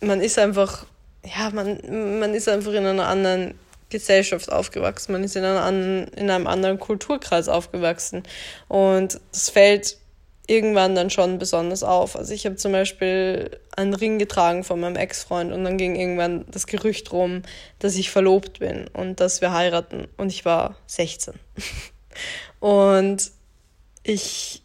man 0.00 0.20
ist 0.20 0.38
einfach, 0.38 0.86
ja, 1.24 1.50
man, 1.50 2.20
man 2.20 2.34
ist 2.34 2.48
einfach 2.48 2.72
in 2.72 2.86
einer 2.86 3.08
anderen 3.08 3.54
Gesellschaft 3.90 4.50
aufgewachsen, 4.50 5.12
man 5.12 5.24
ist 5.24 5.36
in, 5.36 5.44
einer 5.44 5.62
anderen, 5.62 6.08
in 6.14 6.30
einem 6.30 6.46
anderen 6.46 6.78
Kulturkreis 6.78 7.48
aufgewachsen. 7.48 8.22
Und 8.68 9.20
es 9.32 9.50
fällt 9.50 9.98
irgendwann 10.46 10.94
dann 10.94 11.10
schon 11.10 11.38
besonders 11.38 11.82
auf. 11.82 12.16
Also 12.16 12.34
ich 12.34 12.44
habe 12.46 12.56
zum 12.56 12.72
Beispiel 12.72 13.60
einen 13.76 13.94
Ring 13.94 14.18
getragen 14.18 14.64
von 14.64 14.80
meinem 14.80 14.96
Ex-Freund 14.96 15.52
und 15.52 15.64
dann 15.64 15.78
ging 15.78 15.94
irgendwann 15.96 16.44
das 16.50 16.66
Gerücht 16.66 17.12
rum, 17.12 17.42
dass 17.78 17.96
ich 17.96 18.10
verlobt 18.10 18.58
bin 18.58 18.88
und 18.88 19.20
dass 19.20 19.40
wir 19.40 19.52
heiraten 19.52 20.08
und 20.16 20.30
ich 20.30 20.44
war 20.44 20.76
16. 20.86 21.34
und 22.60 23.30
ich 24.02 24.61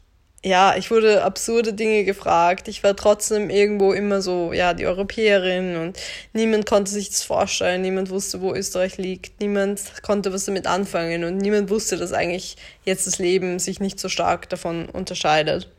ja, 0.48 0.76
ich 0.78 0.90
wurde 0.92 1.24
absurde 1.24 1.74
Dinge 1.74 2.06
gefragt. 2.06 2.70
Ich 2.70 2.82
war 2.82 2.96
trotzdem 2.96 3.50
irgendwo 3.50 3.92
immer 3.92 4.22
so, 4.22 4.54
ja, 4.54 4.74
die 4.74 4.86
Europäerin 4.86 5.76
und 5.76 6.00
niemand 6.32 6.66
konnte 6.66 6.90
sich 6.90 7.10
das 7.10 7.24
vorstellen. 7.24 7.82
Niemand 7.82 8.10
wusste, 8.10 8.42
wo 8.42 8.54
Österreich 8.54 8.98
liegt. 8.98 9.42
Niemand 9.42 9.82
konnte 10.04 10.32
was 10.32 10.46
damit 10.46 10.66
anfangen 10.66 11.26
und 11.26 11.38
niemand 11.38 11.70
wusste, 11.70 11.98
dass 11.98 12.14
eigentlich 12.14 12.56
jetzt 12.86 13.06
das 13.08 13.20
Leben 13.20 13.60
sich 13.60 13.82
nicht 13.82 14.00
so 14.00 14.08
stark 14.08 14.48
davon 14.48 14.88
unterscheidet. 14.88 15.70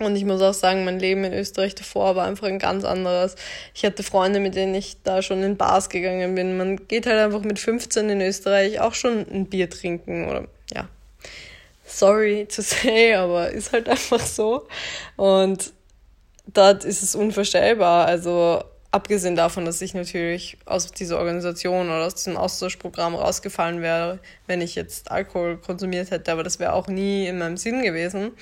Und 0.00 0.16
ich 0.16 0.24
muss 0.24 0.42
auch 0.42 0.54
sagen, 0.54 0.84
mein 0.84 0.98
Leben 0.98 1.22
in 1.22 1.32
Österreich 1.32 1.76
davor 1.76 2.16
war 2.16 2.26
einfach 2.26 2.48
ein 2.48 2.58
ganz 2.58 2.84
anderes. 2.84 3.36
Ich 3.74 3.84
hatte 3.84 4.02
Freunde, 4.02 4.40
mit 4.40 4.56
denen 4.56 4.74
ich 4.74 4.96
da 5.04 5.22
schon 5.22 5.44
in 5.44 5.56
Bars 5.56 5.88
gegangen 5.88 6.34
bin. 6.34 6.56
Man 6.56 6.88
geht 6.88 7.06
halt 7.06 7.18
einfach 7.18 7.42
mit 7.42 7.60
15 7.60 8.10
in 8.10 8.20
Österreich 8.20 8.80
auch 8.80 8.94
schon 8.94 9.24
ein 9.32 9.46
Bier 9.46 9.70
trinken 9.70 10.28
oder 10.28 10.48
ja, 10.74 10.88
sorry 11.98 12.46
to 12.46 12.62
say, 12.62 13.14
aber 13.14 13.50
ist 13.50 13.72
halt 13.72 13.88
einfach 13.88 14.20
so. 14.20 14.66
Und 15.16 15.72
dort 16.46 16.84
ist 16.84 17.02
es 17.02 17.14
unvorstellbar. 17.14 18.06
Also 18.06 18.62
abgesehen 18.94 19.34
davon, 19.34 19.64
dass 19.64 19.82
ich 19.82 19.92
natürlich 19.92 20.56
aus 20.66 20.92
dieser 20.92 21.18
Organisation 21.18 21.88
oder 21.88 22.06
aus 22.06 22.14
diesem 22.14 22.36
Austauschprogramm 22.36 23.16
rausgefallen 23.16 23.82
wäre, 23.82 24.20
wenn 24.46 24.60
ich 24.60 24.76
jetzt 24.76 25.10
Alkohol 25.10 25.56
konsumiert 25.58 26.12
hätte, 26.12 26.30
aber 26.30 26.44
das 26.44 26.60
wäre 26.60 26.74
auch 26.74 26.86
nie 26.86 27.26
in 27.26 27.38
meinem 27.38 27.56
Sinn 27.56 27.82
gewesen. 27.82 28.32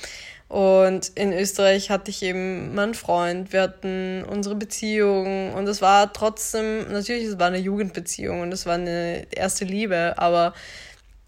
Und 0.49 1.13
in 1.15 1.33
Österreich 1.33 1.89
hatte 1.89 2.11
ich 2.11 2.23
eben 2.23 2.75
meinen 2.75 2.93
Freund, 2.93 3.55
wir 3.55 3.63
hatten 3.63 4.23
unsere 4.25 4.55
Beziehung 4.55 5.55
und 5.55 5.67
es 5.67 5.81
war 5.81 6.13
trotzdem, 6.13 6.93
natürlich, 6.93 7.25
es 7.25 7.39
war 7.39 7.47
eine 7.47 7.57
Jugendbeziehung 7.57 8.43
und 8.43 8.53
es 8.53 8.67
war 8.67 8.75
eine 8.75 9.27
erste 9.31 9.65
Liebe, 9.65 10.13
aber 10.19 10.53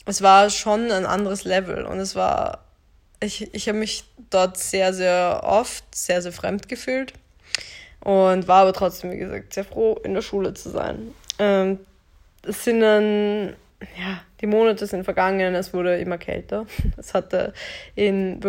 es 0.06 0.22
war 0.22 0.50
schon 0.50 0.90
ein 0.90 1.06
anderes 1.06 1.44
Level 1.44 1.84
und 1.84 1.98
es 1.98 2.14
war, 2.14 2.64
ich, 3.20 3.52
ich 3.54 3.68
habe 3.68 3.78
mich 3.78 4.04
dort 4.30 4.58
sehr, 4.58 4.92
sehr 4.92 5.40
oft 5.44 5.94
sehr, 5.94 6.20
sehr 6.22 6.32
fremd 6.32 6.68
gefühlt 6.68 7.14
und 8.00 8.46
war 8.48 8.62
aber 8.62 8.72
trotzdem, 8.72 9.12
wie 9.12 9.18
gesagt, 9.18 9.54
sehr 9.54 9.64
froh, 9.64 9.98
in 10.04 10.14
der 10.14 10.22
Schule 10.22 10.52
zu 10.54 10.70
sein. 10.70 11.14
Ähm, 11.38 11.80
es 12.46 12.64
sind 12.64 12.80
dann, 12.80 13.56
ja, 13.98 14.20
die 14.40 14.46
Monate 14.46 14.86
sind 14.86 15.04
vergangen, 15.04 15.54
es 15.54 15.72
wurde 15.72 15.98
immer 15.98 16.18
kälter. 16.18 16.66
Es 16.98 17.14
hatte 17.14 17.54
in 17.94 18.42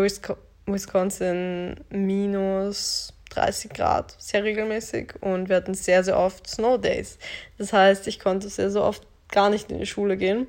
Wisconsin 0.66 1.80
minus 1.90 3.14
30 3.30 3.72
Grad, 3.72 4.16
sehr 4.18 4.44
regelmäßig 4.44 5.14
und 5.22 5.48
wir 5.50 5.58
hatten 5.58 5.74
sehr, 5.74 6.04
sehr 6.04 6.18
oft 6.18 6.48
Snow 6.48 6.80
Days. 6.80 7.18
Das 7.58 7.72
heißt, 7.72 8.08
ich 8.08 8.20
konnte 8.20 8.50
sehr, 8.50 8.72
sehr 8.72 8.84
oft 8.84 9.04
gar 9.30 9.50
nicht 9.50 9.72
in 9.72 9.80
die 9.80 9.86
Schule 9.86 10.18
gehen 10.18 10.48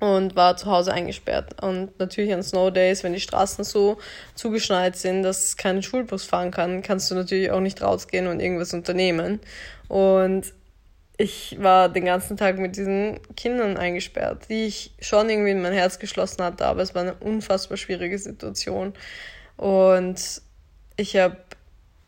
und 0.00 0.36
war 0.36 0.56
zu 0.56 0.66
Hause 0.66 0.92
eingesperrt. 0.92 1.62
Und 1.62 1.98
natürlich 1.98 2.32
an 2.32 2.42
Snow 2.42 2.70
Days, 2.70 3.02
wenn 3.02 3.12
die 3.12 3.20
Straßen 3.20 3.64
so 3.64 3.98
zugeschneit 4.34 4.96
sind, 4.96 5.22
dass 5.22 5.56
kein 5.56 5.82
Schulbus 5.82 6.24
fahren 6.24 6.50
kann, 6.50 6.82
kannst 6.82 7.10
du 7.10 7.14
natürlich 7.14 7.50
auch 7.50 7.60
nicht 7.60 7.82
rausgehen 7.82 8.26
und 8.28 8.40
irgendwas 8.40 8.74
unternehmen. 8.74 9.40
Und 9.88 10.52
ich 11.16 11.56
war 11.60 11.88
den 11.88 12.04
ganzen 12.04 12.36
Tag 12.36 12.58
mit 12.58 12.76
diesen 12.76 13.18
Kindern 13.36 13.76
eingesperrt, 13.76 14.48
die 14.48 14.66
ich 14.66 14.92
schon 15.00 15.28
irgendwie 15.28 15.50
in 15.50 15.62
mein 15.62 15.72
Herz 15.72 15.98
geschlossen 15.98 16.44
hatte, 16.44 16.64
aber 16.66 16.82
es 16.82 16.94
war 16.94 17.02
eine 17.02 17.14
unfassbar 17.14 17.76
schwierige 17.76 18.18
Situation. 18.18 18.94
Und 19.56 20.42
ich 20.96 21.16
habe 21.16 21.36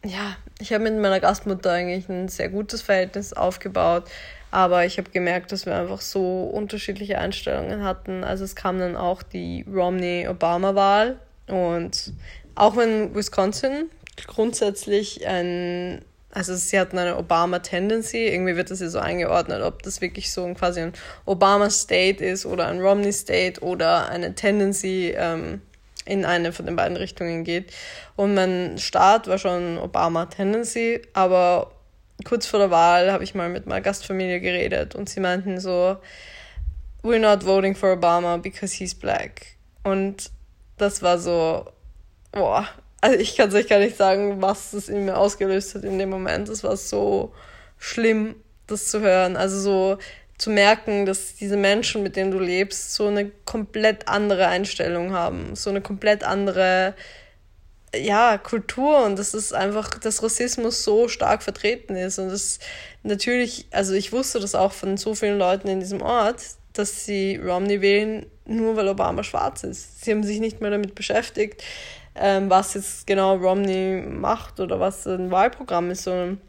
ja, 0.05 0.37
ich 0.59 0.73
habe 0.73 0.85
mit 0.85 0.99
meiner 0.99 1.21
Gastmutter 1.21 1.73
eigentlich 1.73 2.09
ein 2.09 2.29
sehr 2.29 2.49
gutes 2.49 2.81
Verhältnis 2.81 3.33
aufgebaut. 3.33 4.05
Aber 4.51 4.85
ich 4.85 4.99
habe 4.99 5.11
gemerkt, 5.11 5.53
dass 5.53 5.67
wir 5.67 5.77
einfach 5.77 6.01
so 6.01 6.43
unterschiedliche 6.45 7.19
Einstellungen 7.19 7.85
hatten. 7.85 8.25
Also 8.25 8.45
es 8.45 8.57
kam 8.57 8.79
dann 8.79 8.97
auch 8.97 9.23
die 9.23 9.65
Romney-Obama-Wahl. 9.73 11.19
Und 11.47 12.13
auch 12.55 12.77
wenn 12.77 13.15
Wisconsin 13.15 13.91
grundsätzlich 14.27 15.27
ein, 15.27 16.03
also 16.33 16.55
sie 16.55 16.79
hatten 16.79 16.99
eine 16.99 17.17
Obama-Tendency, 17.17 18.27
irgendwie 18.27 18.57
wird 18.57 18.71
das 18.71 18.81
ja 18.81 18.89
so 18.89 18.99
eingeordnet, 18.99 19.63
ob 19.63 19.83
das 19.83 20.01
wirklich 20.01 20.33
so 20.33 20.45
ein, 20.45 20.57
quasi 20.57 20.81
ein 20.81 20.93
Obama-State 21.27 22.25
ist 22.25 22.45
oder 22.45 22.67
ein 22.67 22.81
Romney-State 22.81 23.61
oder 23.63 24.09
eine 24.09 24.35
Tendency 24.35 25.15
ähm, 25.17 25.63
in 26.07 26.25
eine 26.25 26.53
von 26.53 26.67
den 26.67 26.77
beiden 26.77 26.97
Richtungen 26.97 27.45
geht. 27.45 27.73
Und 28.17 28.35
mein 28.35 28.79
Start 28.79 29.29
war 29.29 29.39
schon 29.39 29.79
Obama-Tendency, 29.79 31.03
aber 31.13 31.71
kurz 32.25 32.47
vor 32.47 32.61
der 32.61 32.71
Wahl 32.71 33.13
habe 33.13 33.25
ich 33.25 33.35
mal 33.35 33.49
mit 33.49 33.67
meiner 33.67 33.81
Gastfamilie 33.81 34.41
geredet 34.41 34.95
und 34.95 35.09
sie 35.09 35.21
meinten 35.21 35.61
so, 35.61 35.97
we're 37.03 37.19
not 37.19 37.45
voting 37.45 37.75
for 37.75 37.91
Obama 37.93 38.37
because 38.37 38.75
he's 38.75 38.95
black. 38.95 39.57
Und 39.83 40.31
das 40.77 41.03
war 41.03 41.19
so, 41.19 41.67
boah, 42.33 42.69
also 43.01 43.19
ich 43.19 43.37
kann 43.37 43.49
es 43.49 43.55
euch 43.55 43.69
gar 43.69 43.79
nicht 43.79 43.97
sagen, 43.97 44.43
was 44.43 44.73
das 44.73 44.89
in 44.89 45.05
mir 45.05 45.17
ausgelöst 45.17 45.75
hat 45.75 45.85
in 45.85 45.99
dem 45.99 46.11
Moment. 46.11 46.49
Es 46.49 46.65
war 46.65 46.77
so 46.77 47.33
schlimm, 47.79 48.35
das 48.67 48.89
zu 48.89 49.01
hören. 49.01 49.37
Also 49.37 49.59
so 49.59 49.99
zu 50.37 50.51
merken, 50.51 51.07
dass 51.07 51.35
diese 51.35 51.57
Menschen, 51.57 52.03
mit 52.03 52.17
denen 52.17 52.31
du 52.31 52.39
lebst, 52.39 52.95
so 52.95 53.07
eine 53.07 53.31
komplett 53.45 54.09
andere 54.09 54.47
Einstellung 54.47 55.13
haben, 55.13 55.55
so 55.55 55.71
eine 55.71 55.81
komplett 55.81 56.25
andere 56.25 56.95
ja, 57.95 58.39
Kultur 58.39 59.05
und 59.05 59.19
das 59.19 59.35
ist 59.35 59.53
einfach, 59.53 59.91
dass 59.91 60.23
Rassismus 60.23 60.85
so 60.85 61.09
stark 61.09 61.43
vertreten 61.43 61.97
ist. 61.97 62.19
Und 62.19 62.29
das 62.29 62.61
natürlich, 63.03 63.67
also 63.71 63.95
ich 63.95 64.13
wusste 64.13 64.39
das 64.41 64.55
auch 64.55 64.73
von 64.73 64.97
so 64.97 65.15
vielen 65.15 65.39
Leuten 65.39 65.69
in 65.69 65.81
diesem 65.81 66.01
Ort, 66.03 66.43
dass 66.73 67.05
sie 67.05 67.37
Romney 67.37 67.81
wählen, 67.81 68.27
nur 68.47 68.77
weil 68.77 68.89
Obama 68.89 69.25
schwarz 69.25 69.65
ist. 69.65 70.05
Sie 70.05 70.13
haben 70.13 70.23
sich 70.23 70.39
nicht 70.41 70.61
mehr 70.61 70.71
damit 70.71 70.95
beschäftigt, 70.95 71.65
ähm, 72.15 72.49
was 72.49 72.75
jetzt 72.75 73.07
genau 73.07 73.37
Romney 73.37 74.03
macht 74.07 74.61
oder 74.61 74.79
was 74.79 75.07
ein 75.07 75.31
Wahlprogramm 75.31 75.91
ist, 75.91 76.05
sondern 76.05 76.41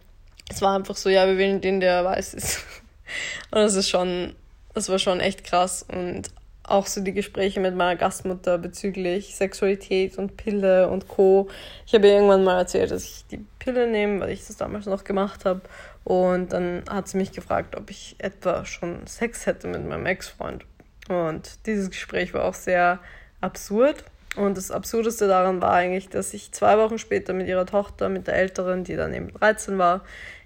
es 0.50 0.62
war 0.62 0.76
einfach 0.76 0.96
so, 0.96 1.10
ja, 1.10 1.26
wir 1.28 1.38
wählen 1.38 1.62
den, 1.62 1.80
der 1.80 2.04
weiß 2.06 2.36
ist. 2.36 2.60
Und 3.52 3.62
das 3.62 3.76
ist 3.76 3.90
schon, 3.90 4.36
das 4.74 4.90
war 4.90 5.00
schon 5.00 5.20
echt 5.20 5.44
krass. 5.44 5.86
Und 5.88 6.30
auch 6.72 6.88
so 6.88 7.02
die 7.02 7.14
Gespräche 7.14 7.60
mit 7.60 7.76
meiner 7.76 7.96
Gastmutter 7.96 8.58
bezüglich 8.58 9.36
Sexualität 9.36 10.18
und 10.18 10.38
Pille 10.38 10.90
und 10.90 11.08
Co. 11.08 11.50
Ich 11.86 11.94
habe 11.94 12.08
ihr 12.08 12.14
irgendwann 12.14 12.44
mal 12.44 12.58
erzählt, 12.58 12.92
dass 12.92 13.04
ich 13.04 13.26
die 13.28 13.46
Pille 13.60 13.88
nehme, 13.88 14.22
weil 14.22 14.32
ich 14.32 14.46
das 14.46 14.58
damals 14.58 14.86
noch 14.86 15.04
gemacht 15.04 15.46
habe. 15.46 15.62
Und 16.04 16.54
dann 16.54 16.84
hat 16.90 17.08
sie 17.08 17.18
mich 17.18 17.32
gefragt, 17.32 17.76
ob 17.76 17.90
ich 17.90 18.16
etwa 18.18 18.66
schon 18.66 19.06
Sex 19.06 19.46
hätte 19.46 19.68
mit 19.68 19.88
meinem 19.88 20.06
Ex-Freund. 20.06 20.66
Und 21.10 21.66
dieses 21.66 21.90
Gespräch 21.90 22.34
war 22.34 22.46
auch 22.46 22.54
sehr 22.54 23.00
absurd. 23.42 24.04
Und 24.36 24.56
das 24.56 24.72
Absurdeste 24.72 25.28
daran 25.28 25.62
war 25.62 25.74
eigentlich, 25.74 26.10
dass 26.10 26.34
ich 26.34 26.54
zwei 26.54 26.78
Wochen 26.78 26.98
später 26.98 27.34
mit 27.34 27.48
ihrer 27.48 27.66
Tochter, 27.66 28.08
mit 28.08 28.28
der 28.28 28.36
Älteren, 28.36 28.84
die 28.84 28.96
dann 28.96 29.14
eben 29.14 29.34
13 29.34 29.78
war, 29.78 30.06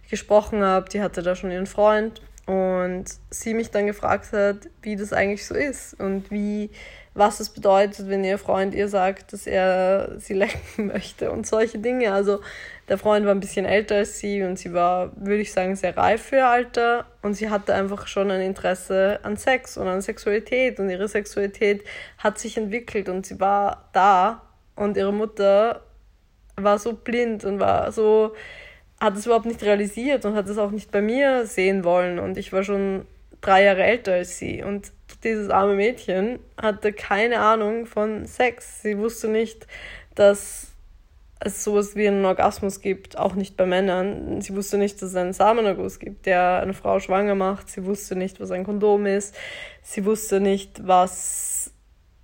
gesprochen 0.09 0.63
habe. 0.63 0.89
Die 0.89 1.01
hatte 1.01 1.21
da 1.21 1.35
schon 1.35 1.51
ihren 1.51 1.67
Freund 1.67 2.21
und 2.45 3.05
sie 3.31 3.53
mich 3.53 3.71
dann 3.71 3.87
gefragt 3.87 4.31
hat, 4.31 4.69
wie 4.81 4.95
das 4.95 5.13
eigentlich 5.13 5.45
so 5.45 5.55
ist 5.55 5.99
und 5.99 6.29
wie, 6.29 6.69
was 7.15 7.39
es 7.39 7.49
bedeutet, 7.49 8.07
wenn 8.07 8.23
ihr 8.23 8.37
Freund 8.37 8.75
ihr 8.75 8.87
sagt, 8.87 9.33
dass 9.33 9.47
er 9.47 10.19
sie 10.19 10.33
lecken 10.35 10.87
möchte 10.87 11.31
und 11.31 11.47
solche 11.47 11.79
Dinge. 11.79 12.13
Also 12.13 12.41
der 12.87 12.99
Freund 12.99 13.25
war 13.25 13.33
ein 13.33 13.39
bisschen 13.39 13.65
älter 13.65 13.95
als 13.95 14.19
sie 14.19 14.43
und 14.43 14.59
sie 14.59 14.73
war, 14.73 15.11
würde 15.15 15.41
ich 15.41 15.51
sagen, 15.53 15.75
sehr 15.75 15.97
reif 15.97 16.21
für 16.21 16.35
ihr 16.35 16.47
Alter 16.47 17.05
und 17.23 17.33
sie 17.33 17.49
hatte 17.49 17.73
einfach 17.73 18.05
schon 18.05 18.29
ein 18.29 18.41
Interesse 18.41 19.19
an 19.23 19.37
Sex 19.37 19.75
und 19.77 19.87
an 19.87 20.01
Sexualität 20.01 20.79
und 20.79 20.89
ihre 20.89 21.07
Sexualität 21.07 21.83
hat 22.19 22.37
sich 22.37 22.57
entwickelt 22.57 23.09
und 23.09 23.25
sie 23.25 23.39
war 23.39 23.89
da 23.91 24.43
und 24.75 24.97
ihre 24.97 25.13
Mutter 25.13 25.81
war 26.57 26.77
so 26.77 26.93
blind 26.93 27.43
und 27.43 27.59
war 27.59 27.91
so 27.91 28.33
hat 28.99 29.17
es 29.17 29.25
überhaupt 29.25 29.45
nicht 29.45 29.63
realisiert 29.63 30.25
und 30.25 30.35
hat 30.35 30.47
es 30.47 30.57
auch 30.57 30.71
nicht 30.71 30.91
bei 30.91 31.01
mir 31.01 31.45
sehen 31.45 31.83
wollen. 31.83 32.19
Und 32.19 32.37
ich 32.37 32.53
war 32.53 32.63
schon 32.63 33.05
drei 33.41 33.63
Jahre 33.63 33.83
älter 33.83 34.13
als 34.13 34.37
sie. 34.37 34.63
Und 34.63 34.91
dieses 35.23 35.49
arme 35.49 35.75
Mädchen 35.75 36.39
hatte 36.61 36.93
keine 36.93 37.39
Ahnung 37.39 37.85
von 37.85 38.25
Sex. 38.25 38.81
Sie 38.81 38.97
wusste 38.97 39.27
nicht, 39.27 39.67
dass 40.15 40.71
es 41.39 41.63
sowas 41.63 41.95
wie 41.95 42.07
einen 42.07 42.25
Orgasmus 42.25 42.81
gibt, 42.81 43.17
auch 43.17 43.35
nicht 43.35 43.57
bei 43.57 43.65
Männern. 43.65 44.41
Sie 44.41 44.55
wusste 44.55 44.77
nicht, 44.77 45.01
dass 45.01 45.09
es 45.09 45.15
einen 45.15 45.33
Samenerguss 45.33 45.99
gibt, 45.99 46.25
der 46.25 46.61
eine 46.61 46.73
Frau 46.73 46.99
schwanger 46.99 47.35
macht. 47.35 47.69
Sie 47.69 47.85
wusste 47.85 48.15
nicht, 48.15 48.39
was 48.39 48.51
ein 48.51 48.63
Kondom 48.63 49.05
ist. 49.05 49.35
Sie 49.83 50.05
wusste 50.05 50.39
nicht, 50.39 50.87
was, 50.87 51.71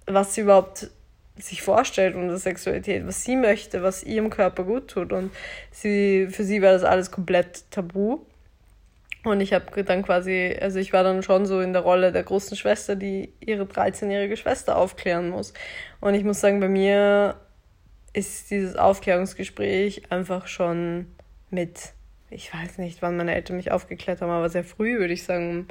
was 0.07 0.33
sie 0.33 0.41
überhaupt 0.41 0.89
sich 1.37 1.61
vorstellt 1.61 2.15
unter 2.15 2.37
Sexualität, 2.37 3.05
was 3.07 3.23
sie 3.23 3.35
möchte, 3.35 3.83
was 3.83 4.03
ihrem 4.03 4.29
Körper 4.29 4.63
gut 4.63 4.89
tut. 4.89 5.13
Und 5.13 5.31
sie, 5.71 6.27
für 6.29 6.43
sie 6.43 6.61
war 6.61 6.73
das 6.73 6.83
alles 6.83 7.11
komplett 7.11 7.69
tabu. 7.71 8.19
Und 9.23 9.39
ich 9.39 9.53
habe 9.53 9.83
dann 9.83 10.01
quasi, 10.03 10.57
also 10.59 10.79
ich 10.79 10.93
war 10.93 11.03
dann 11.03 11.21
schon 11.21 11.45
so 11.45 11.61
in 11.61 11.73
der 11.73 11.83
Rolle 11.83 12.11
der 12.11 12.23
großen 12.23 12.57
Schwester, 12.57 12.95
die 12.95 13.31
ihre 13.39 13.63
13-jährige 13.63 14.35
Schwester 14.35 14.77
aufklären 14.77 15.29
muss. 15.29 15.53
Und 15.99 16.15
ich 16.15 16.23
muss 16.23 16.41
sagen, 16.41 16.59
bei 16.59 16.67
mir 16.67 17.35
ist 18.13 18.49
dieses 18.49 18.75
Aufklärungsgespräch 18.75 20.11
einfach 20.11 20.47
schon 20.47 21.05
mit, 21.51 21.93
ich 22.29 22.53
weiß 22.53 22.79
nicht, 22.79 23.01
wann 23.01 23.15
meine 23.15 23.35
Eltern 23.35 23.57
mich 23.57 23.71
aufgeklärt 23.71 24.21
haben, 24.21 24.31
aber 24.31 24.49
sehr 24.49 24.63
früh 24.63 24.97
würde 24.97 25.13
ich 25.13 25.23
sagen. 25.23 25.67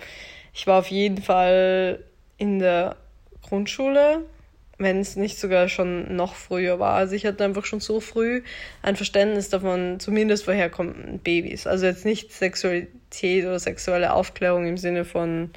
Ich 0.55 0.67
war 0.67 0.79
auf 0.79 0.89
jeden 0.89 1.21
Fall 1.21 2.05
in 2.39 2.61
der 2.61 2.97
Grundschule, 3.43 4.25
wenn 4.81 5.01
es 5.01 5.15
nicht 5.15 5.39
sogar 5.39 5.69
schon 5.69 6.17
noch 6.17 6.35
früher 6.35 6.79
war. 6.79 6.95
Also 6.95 7.15
ich 7.15 7.27
hatte 7.27 7.45
einfach 7.45 7.67
schon 7.67 7.81
so 7.81 8.01
früh 8.01 8.43
ein 8.83 8.97
Verständnis 8.97 9.51
davon, 9.51 10.01
zumindest 10.01 10.49
woher 10.49 10.71
kommen 10.71 11.21
Babys. 11.23 11.67
Also 11.67 11.87
jetzt 11.87 12.07
nicht 12.07 12.33
Sexualität 12.33 13.45
oder 13.45 13.59
sexuelle 13.59 14.15
Aufklärung 14.15 14.67
im 14.67 14.79
Sinne 14.79 15.05
von, 15.05 15.51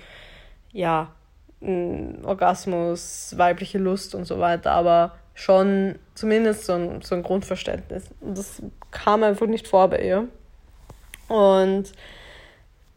ja, 0.71 1.13
Orgasmus, 1.61 3.33
weibliche 3.37 3.77
Lust 3.77 4.13
und 4.13 4.25
so 4.25 4.39
weiter, 4.39 4.71
aber 4.71 5.15
schon 5.33 5.95
zumindest 6.13 6.65
so 6.65 6.73
ein, 6.73 7.01
so 7.01 7.15
ein 7.15 7.23
Grundverständnis. 7.23 8.03
Und 8.19 8.37
das 8.37 8.61
kam 8.91 9.23
einfach 9.23 9.47
nicht 9.47 9.69
vor 9.69 9.89
bei 9.89 10.03
ihr. 10.03 10.27
Und 11.29 11.93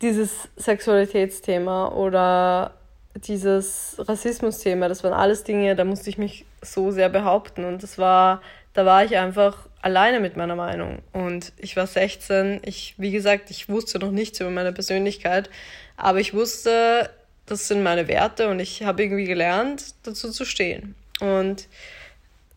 dieses 0.02 0.48
Sexualitätsthema 0.56 1.92
oder 1.92 2.74
dieses 3.16 3.96
Rassismus-Thema, 3.98 4.88
das 4.88 5.02
waren 5.05 5.12
alles 5.12 5.44
Dinge, 5.44 5.74
da 5.76 5.85
musste 5.85 6.11
ich 6.11 6.18
mich 6.18 6.44
so 6.62 6.90
sehr 6.90 7.09
behaupten. 7.09 7.64
Und 7.64 7.83
das 7.83 7.98
war, 7.98 8.42
da 8.74 8.85
war 8.85 9.05
ich 9.05 9.16
einfach 9.16 9.68
alleine 9.83 10.20
mit 10.20 10.37
meiner 10.37 10.57
Meinung. 10.57 10.98
Und 11.12 11.52
ich 11.57 11.76
war 11.76 11.87
16. 11.87 12.61
Ich, 12.64 12.94
wie 12.98 13.11
gesagt, 13.11 13.50
ich 13.50 13.68
wusste 13.68 13.98
noch 13.98 14.11
nichts 14.11 14.40
über 14.40 14.50
meine 14.50 14.72
Persönlichkeit, 14.72 15.48
aber 15.96 16.20
ich 16.20 16.35
wusste, 16.35 17.11
das 17.46 17.68
sind 17.68 17.83
meine 17.83 18.09
Werte 18.09 18.48
und 18.48 18.61
ich 18.61 18.83
habe 18.83 19.05
irgendwie 19.05 19.24
gelernt, 19.24 19.94
dazu 20.02 20.31
zu 20.31 20.44
stehen. 20.44 20.94
Und 21.20 21.68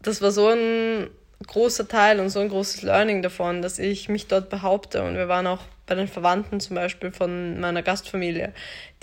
das 0.02 0.22
war 0.22 0.32
so 0.32 0.48
ein 0.48 1.10
großer 1.48 1.88
Teil 1.88 2.20
und 2.20 2.30
so 2.30 2.40
ein 2.40 2.50
großes 2.50 2.82
Learning 2.82 3.22
davon, 3.22 3.62
dass 3.62 3.80
ich 3.80 4.10
mich 4.10 4.28
dort 4.28 4.50
behaupte. 4.50 5.04
Und 5.04 5.16
wir 5.16 5.28
waren 5.28 5.48
auch 5.48 5.62
bei 5.90 5.96
den 5.96 6.08
Verwandten 6.08 6.60
zum 6.60 6.76
Beispiel 6.76 7.12
von 7.12 7.60
meiner 7.60 7.82
Gastfamilie, 7.82 8.54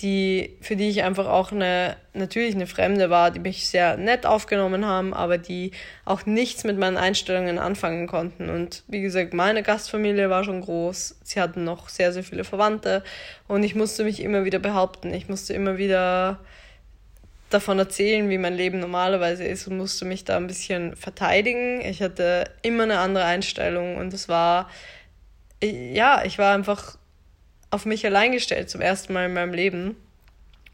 die, 0.00 0.56
für 0.60 0.76
die 0.76 0.88
ich 0.88 1.02
einfach 1.02 1.26
auch 1.26 1.50
eine, 1.50 1.96
natürlich 2.14 2.54
eine 2.54 2.66
Fremde 2.68 3.10
war, 3.10 3.32
die 3.32 3.40
mich 3.40 3.66
sehr 3.66 3.96
nett 3.96 4.24
aufgenommen 4.24 4.86
haben, 4.86 5.12
aber 5.12 5.36
die 5.36 5.72
auch 6.04 6.26
nichts 6.26 6.62
mit 6.62 6.78
meinen 6.78 6.96
Einstellungen 6.96 7.58
anfangen 7.58 8.06
konnten. 8.06 8.48
Und 8.48 8.84
wie 8.86 9.00
gesagt, 9.00 9.34
meine 9.34 9.62
Gastfamilie 9.64 10.30
war 10.30 10.44
schon 10.44 10.60
groß. 10.60 11.16
Sie 11.24 11.40
hatten 11.40 11.64
noch 11.64 11.88
sehr, 11.88 12.12
sehr 12.12 12.22
viele 12.22 12.44
Verwandte 12.44 13.02
und 13.48 13.64
ich 13.64 13.74
musste 13.74 14.04
mich 14.04 14.22
immer 14.22 14.44
wieder 14.44 14.60
behaupten. 14.60 15.12
Ich 15.12 15.28
musste 15.28 15.54
immer 15.54 15.78
wieder 15.78 16.38
davon 17.50 17.78
erzählen, 17.78 18.28
wie 18.28 18.38
mein 18.38 18.54
Leben 18.54 18.80
normalerweise 18.80 19.44
ist 19.44 19.66
und 19.68 19.76
musste 19.76 20.04
mich 20.04 20.24
da 20.24 20.36
ein 20.36 20.46
bisschen 20.46 20.96
verteidigen. 20.96 21.80
Ich 21.80 22.02
hatte 22.02 22.50
immer 22.62 22.82
eine 22.84 22.98
andere 22.98 23.24
Einstellung 23.24 23.96
und 23.96 24.12
es 24.12 24.28
war, 24.28 24.68
ja, 25.62 26.24
ich 26.24 26.38
war 26.38 26.54
einfach 26.54 26.98
auf 27.70 27.86
mich 27.86 28.04
allein 28.04 28.32
gestellt 28.32 28.70
zum 28.70 28.80
ersten 28.80 29.12
Mal 29.12 29.26
in 29.26 29.34
meinem 29.34 29.54
Leben. 29.54 29.96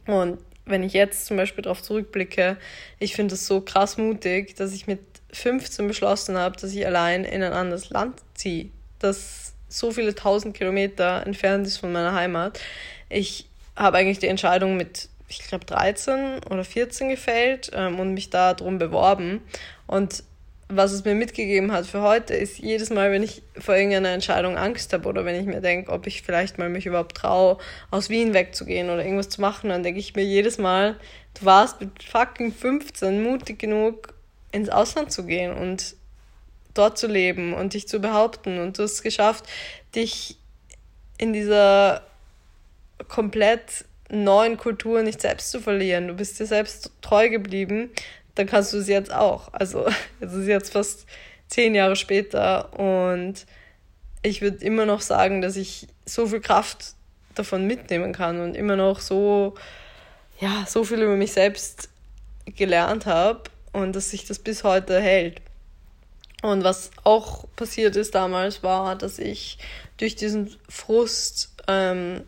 Und 0.06 0.38
wenn 0.64 0.82
ich 0.82 0.92
jetzt 0.92 1.26
zum 1.26 1.37
Beispiel 1.37 1.62
darauf 1.62 1.82
zurückblicke, 1.82 2.56
ich 2.98 3.14
finde 3.14 3.35
es 3.35 3.46
so 3.46 3.61
krass 3.61 3.96
mutig, 3.98 4.54
dass 4.56 4.72
ich 4.72 4.87
mit 4.87 5.00
15 5.32 5.87
beschlossen 5.88 6.37
habe, 6.37 6.56
dass 6.56 6.72
ich 6.72 6.87
allein 6.87 7.24
in 7.24 7.42
ein 7.42 7.52
anderes 7.52 7.90
Land 7.90 8.20
ziehe, 8.35 8.70
das 8.98 9.54
so 9.68 9.90
viele 9.90 10.14
tausend 10.14 10.54
Kilometer 10.54 11.26
entfernt 11.26 11.66
ist 11.66 11.78
von 11.78 11.92
meiner 11.92 12.14
Heimat. 12.14 12.61
Ich 13.08 13.48
habe 13.74 13.96
eigentlich 13.98 14.18
die 14.18 14.28
Entscheidung 14.28 14.76
mit 14.76 15.08
ich 15.40 15.49
glaube, 15.49 15.64
13 15.64 16.40
oder 16.51 16.64
14 16.64 17.09
gefällt 17.09 17.71
ähm, 17.75 18.01
und 18.01 18.14
mich 18.14 18.31
da 18.31 18.55
drum 18.55 18.79
beworben. 18.79 19.42
Und 19.87 20.25
was 20.68 20.92
es 20.92 21.05
mir 21.05 21.14
mitgegeben 21.14 21.73
hat 21.73 21.87
für 21.87 22.03
heute, 22.03 22.35
ist 22.35 22.59
jedes 22.59 22.90
Mal, 22.90 23.11
wenn 23.11 23.23
ich 23.23 23.42
vor 23.59 23.77
irgendeiner 23.77 24.11
Entscheidung 24.11 24.57
Angst 24.57 24.92
habe 24.92 25.09
oder 25.09 25.25
wenn 25.25 25.38
ich 25.38 25.47
mir 25.47 25.61
denke, 25.61 25.92
ob 25.92 26.07
ich 26.07 26.23
vielleicht 26.23 26.59
mal 26.59 26.68
mich 26.68 26.87
überhaupt 26.87 27.16
traue, 27.16 27.59
aus 27.90 28.09
Wien 28.09 28.33
wegzugehen 28.33 28.88
oder 28.88 29.05
irgendwas 29.05 29.29
zu 29.29 29.40
machen, 29.40 29.68
dann 29.68 29.83
denke 29.83 30.01
ich 30.01 30.14
mir 30.14 30.25
jedes 30.25 30.59
Mal, 30.59 30.97
du 31.38 31.45
warst 31.45 31.81
mit 31.81 32.03
fucking 32.03 32.53
15 32.53 33.23
mutig 33.23 33.59
genug, 33.59 34.14
ins 34.51 34.68
Ausland 34.68 35.12
zu 35.12 35.25
gehen 35.25 35.53
und 35.53 35.97
dort 36.75 36.99
zu 36.99 37.07
leben 37.07 37.55
und 37.55 37.75
dich 37.75 37.88
zu 37.88 38.01
behaupten. 38.01 38.59
Und 38.59 38.79
du 38.79 38.85
hast 38.85 38.92
es 38.92 39.03
geschafft, 39.03 39.45
dich 39.95 40.38
in 41.18 41.33
dieser 41.33 42.03
komplett 43.09 43.85
neuen 44.12 44.59
Kultur 44.59 45.03
nicht 45.03 45.20
selbst 45.20 45.51
zu 45.51 45.61
verlieren. 45.61 46.09
Du 46.09 46.14
bist 46.14 46.38
dir 46.38 46.46
selbst 46.46 46.90
treu 47.01 47.29
geblieben, 47.29 47.90
dann 48.35 48.46
kannst 48.46 48.72
du 48.72 48.79
es 48.79 48.88
jetzt 48.88 49.12
auch. 49.12 49.53
Also 49.53 49.87
es 50.20 50.33
ist 50.33 50.46
jetzt 50.46 50.72
fast 50.72 51.07
zehn 51.48 51.75
Jahre 51.75 51.96
später 51.96 52.79
und 52.79 53.46
ich 54.22 54.40
würde 54.40 54.64
immer 54.64 54.87
noch 54.87 55.01
sagen, 55.01 55.42
dass 55.42 55.57
ich 55.57 55.88
so 56.07 56.27
viel 56.27 56.40
Kraft 56.40 56.94
davon 57.35 57.66
mitnehmen 57.66 58.12
kann 58.12 58.40
und 58.40 58.55
immer 58.55 58.77
noch 58.77 59.01
so, 59.01 59.55
ja, 60.38 60.64
so 60.68 60.85
viel 60.85 61.01
über 61.01 61.16
mich 61.16 61.33
selbst 61.33 61.88
gelernt 62.44 63.07
habe 63.07 63.44
und 63.72 63.96
dass 63.96 64.11
sich 64.11 64.27
das 64.27 64.38
bis 64.38 64.64
heute 64.64 65.01
hält. 65.01 65.40
Und 66.42 66.64
was 66.64 66.90
auch 67.05 67.46
passiert 67.57 67.96
ist 67.96 68.14
damals, 68.14 68.62
war, 68.62 68.96
dass 68.96 69.18
ich 69.18 69.59
durch 69.96 70.16
diesen 70.16 70.55
Frust, 70.68 71.53
ähm, 71.68 72.22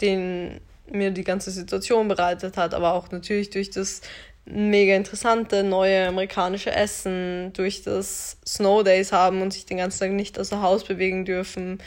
den 0.00 0.60
mir 0.90 1.10
die 1.10 1.24
ganze 1.24 1.50
Situation 1.50 2.08
bereitet 2.08 2.56
hat, 2.56 2.74
aber 2.74 2.94
auch 2.94 3.10
natürlich 3.10 3.50
durch 3.50 3.70
das 3.70 4.02
mega 4.44 4.94
interessante 4.94 5.64
neue 5.64 6.06
amerikanische 6.06 6.70
Essen, 6.70 7.52
durch 7.52 7.82
das 7.82 8.36
Snow 8.46 8.84
Days 8.84 9.12
haben 9.12 9.42
und 9.42 9.52
sich 9.52 9.66
den 9.66 9.78
ganzen 9.78 9.98
Tag 10.00 10.10
nicht 10.12 10.38
aus 10.38 10.50
dem 10.50 10.62
Haus 10.62 10.84
bewegen 10.84 11.24
dürfen 11.24 11.78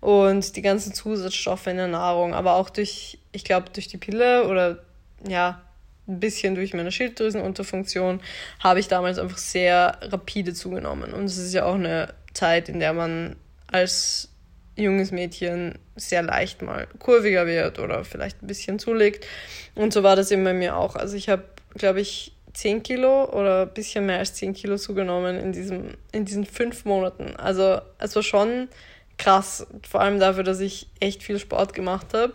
und 0.00 0.56
die 0.56 0.62
ganzen 0.62 0.92
Zusatzstoffe 0.92 1.66
in 1.68 1.76
der 1.76 1.86
Nahrung, 1.86 2.34
aber 2.34 2.54
auch 2.54 2.70
durch, 2.70 3.18
ich 3.32 3.44
glaube, 3.44 3.70
durch 3.72 3.88
die 3.88 3.98
Pille 3.98 4.48
oder 4.48 4.82
ja, 5.26 5.62
ein 6.08 6.20
bisschen 6.20 6.54
durch 6.54 6.74
meine 6.74 6.90
Schilddrüsenunterfunktion 6.90 8.20
habe 8.60 8.80
ich 8.80 8.88
damals 8.88 9.18
einfach 9.18 9.38
sehr 9.38 9.98
rapide 10.02 10.54
zugenommen. 10.54 11.12
Und 11.12 11.24
es 11.24 11.36
ist 11.36 11.52
ja 11.52 11.66
auch 11.66 11.74
eine 11.74 12.14
Zeit, 12.32 12.68
in 12.68 12.80
der 12.80 12.94
man 12.94 13.36
als 13.66 14.30
junges 14.78 15.10
Mädchen 15.10 15.78
sehr 15.96 16.22
leicht 16.22 16.62
mal 16.62 16.86
kurviger 16.98 17.46
wird 17.46 17.78
oder 17.78 18.04
vielleicht 18.04 18.42
ein 18.42 18.46
bisschen 18.46 18.78
zulegt. 18.78 19.26
Und 19.74 19.92
so 19.92 20.02
war 20.02 20.16
das 20.16 20.30
eben 20.30 20.44
bei 20.44 20.54
mir 20.54 20.76
auch. 20.76 20.96
Also 20.96 21.16
ich 21.16 21.28
habe, 21.28 21.44
glaube 21.74 22.00
ich, 22.00 22.32
10 22.54 22.82
Kilo 22.82 23.30
oder 23.30 23.62
ein 23.62 23.74
bisschen 23.74 24.06
mehr 24.06 24.18
als 24.18 24.34
10 24.34 24.54
Kilo 24.54 24.76
zugenommen 24.78 25.36
in, 25.38 25.52
diesem, 25.52 25.94
in 26.12 26.24
diesen 26.24 26.44
fünf 26.44 26.84
Monaten. 26.84 27.36
Also 27.36 27.80
es 27.98 28.16
war 28.16 28.22
schon 28.22 28.68
krass, 29.16 29.66
vor 29.88 30.00
allem 30.00 30.18
dafür, 30.18 30.44
dass 30.44 30.60
ich 30.60 30.88
echt 31.00 31.22
viel 31.22 31.38
Sport 31.38 31.74
gemacht 31.74 32.14
habe. 32.14 32.32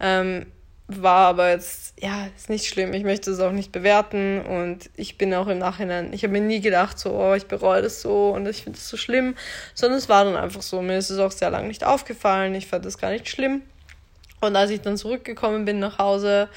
Ähm, 0.00 0.46
war 0.88 1.28
aber 1.28 1.50
jetzt, 1.50 1.94
ja, 2.00 2.28
ist 2.34 2.48
nicht 2.48 2.66
schlimm. 2.66 2.94
Ich 2.94 3.04
möchte 3.04 3.30
es 3.30 3.40
auch 3.40 3.52
nicht 3.52 3.72
bewerten 3.72 4.40
und 4.40 4.88
ich 4.96 5.18
bin 5.18 5.34
auch 5.34 5.46
im 5.46 5.58
Nachhinein, 5.58 6.14
ich 6.14 6.22
habe 6.22 6.32
mir 6.32 6.40
nie 6.40 6.60
gedacht, 6.60 6.98
so, 6.98 7.12
oh, 7.12 7.34
ich 7.34 7.46
bereue 7.46 7.82
das 7.82 8.00
so 8.00 8.30
und 8.30 8.46
ich 8.46 8.62
finde 8.64 8.78
es 8.78 8.88
so 8.88 8.96
schlimm, 8.96 9.36
sondern 9.74 9.98
es 9.98 10.08
war 10.08 10.24
dann 10.24 10.36
einfach 10.36 10.62
so. 10.62 10.80
Mir 10.80 10.96
ist 10.96 11.10
es 11.10 11.18
auch 11.18 11.30
sehr 11.30 11.50
lange 11.50 11.68
nicht 11.68 11.84
aufgefallen, 11.84 12.54
ich 12.54 12.66
fand 12.66 12.86
das 12.86 12.96
gar 12.96 13.10
nicht 13.10 13.28
schlimm. 13.28 13.62
Und 14.40 14.56
als 14.56 14.70
ich 14.70 14.80
dann 14.80 14.96
zurückgekommen 14.96 15.66
bin 15.66 15.78
nach 15.78 15.98
Hause, 15.98 16.48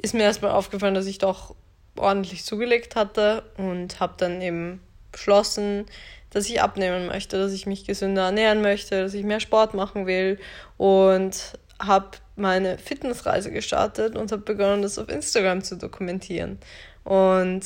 ist 0.00 0.14
mir 0.14 0.22
erstmal 0.22 0.52
aufgefallen, 0.52 0.94
dass 0.94 1.06
ich 1.06 1.18
doch 1.18 1.54
ordentlich 1.96 2.44
zugelegt 2.44 2.96
hatte 2.96 3.42
und 3.58 4.00
habe 4.00 4.14
dann 4.16 4.40
eben 4.40 4.80
beschlossen, 5.12 5.84
dass 6.30 6.48
ich 6.48 6.62
abnehmen 6.62 7.06
möchte, 7.06 7.38
dass 7.38 7.52
ich 7.52 7.66
mich 7.66 7.84
gesünder 7.84 8.24
ernähren 8.26 8.62
möchte, 8.62 9.02
dass 9.02 9.14
ich 9.14 9.24
mehr 9.24 9.40
Sport 9.40 9.74
machen 9.74 10.06
will 10.06 10.38
und 10.76 11.58
habe 11.80 12.18
meine 12.36 12.78
Fitnessreise 12.78 13.50
gestartet 13.50 14.16
und 14.16 14.32
habe 14.32 14.42
begonnen, 14.42 14.82
das 14.82 14.98
auf 14.98 15.08
Instagram 15.08 15.62
zu 15.62 15.76
dokumentieren. 15.76 16.58
Und 17.04 17.62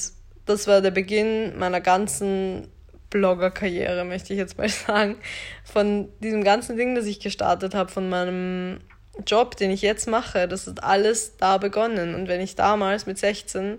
das 0.47 0.67
war 0.67 0.81
der 0.81 0.91
Beginn 0.91 1.59
meiner 1.59 1.81
ganzen 1.81 2.69
Blogger-Karriere, 3.11 4.05
möchte 4.05 4.33
ich 4.33 4.39
jetzt 4.39 4.59
mal 4.59 4.69
sagen. 4.69 5.17
Von 5.65 6.09
diesem 6.21 6.45
ganzen 6.45 6.77
Ding, 6.77 6.95
das 6.95 7.07
ich 7.07 7.21
gestartet 7.21 7.75
habe, 7.75 7.91
von 7.91 8.09
meinem 8.09 8.79
Job, 9.27 9.57
den 9.57 9.71
ich 9.71 9.83
jetzt 9.83 10.09
mache, 10.09 10.49
das 10.49 10.67
hat 10.67 10.83
alles 10.83 11.37
da 11.37 11.59
begonnen. 11.59 12.15
Und 12.15 12.29
wenn 12.29 12.41
ich 12.41 12.55
damals 12.55 13.07
mit 13.07 13.19
16 13.19 13.79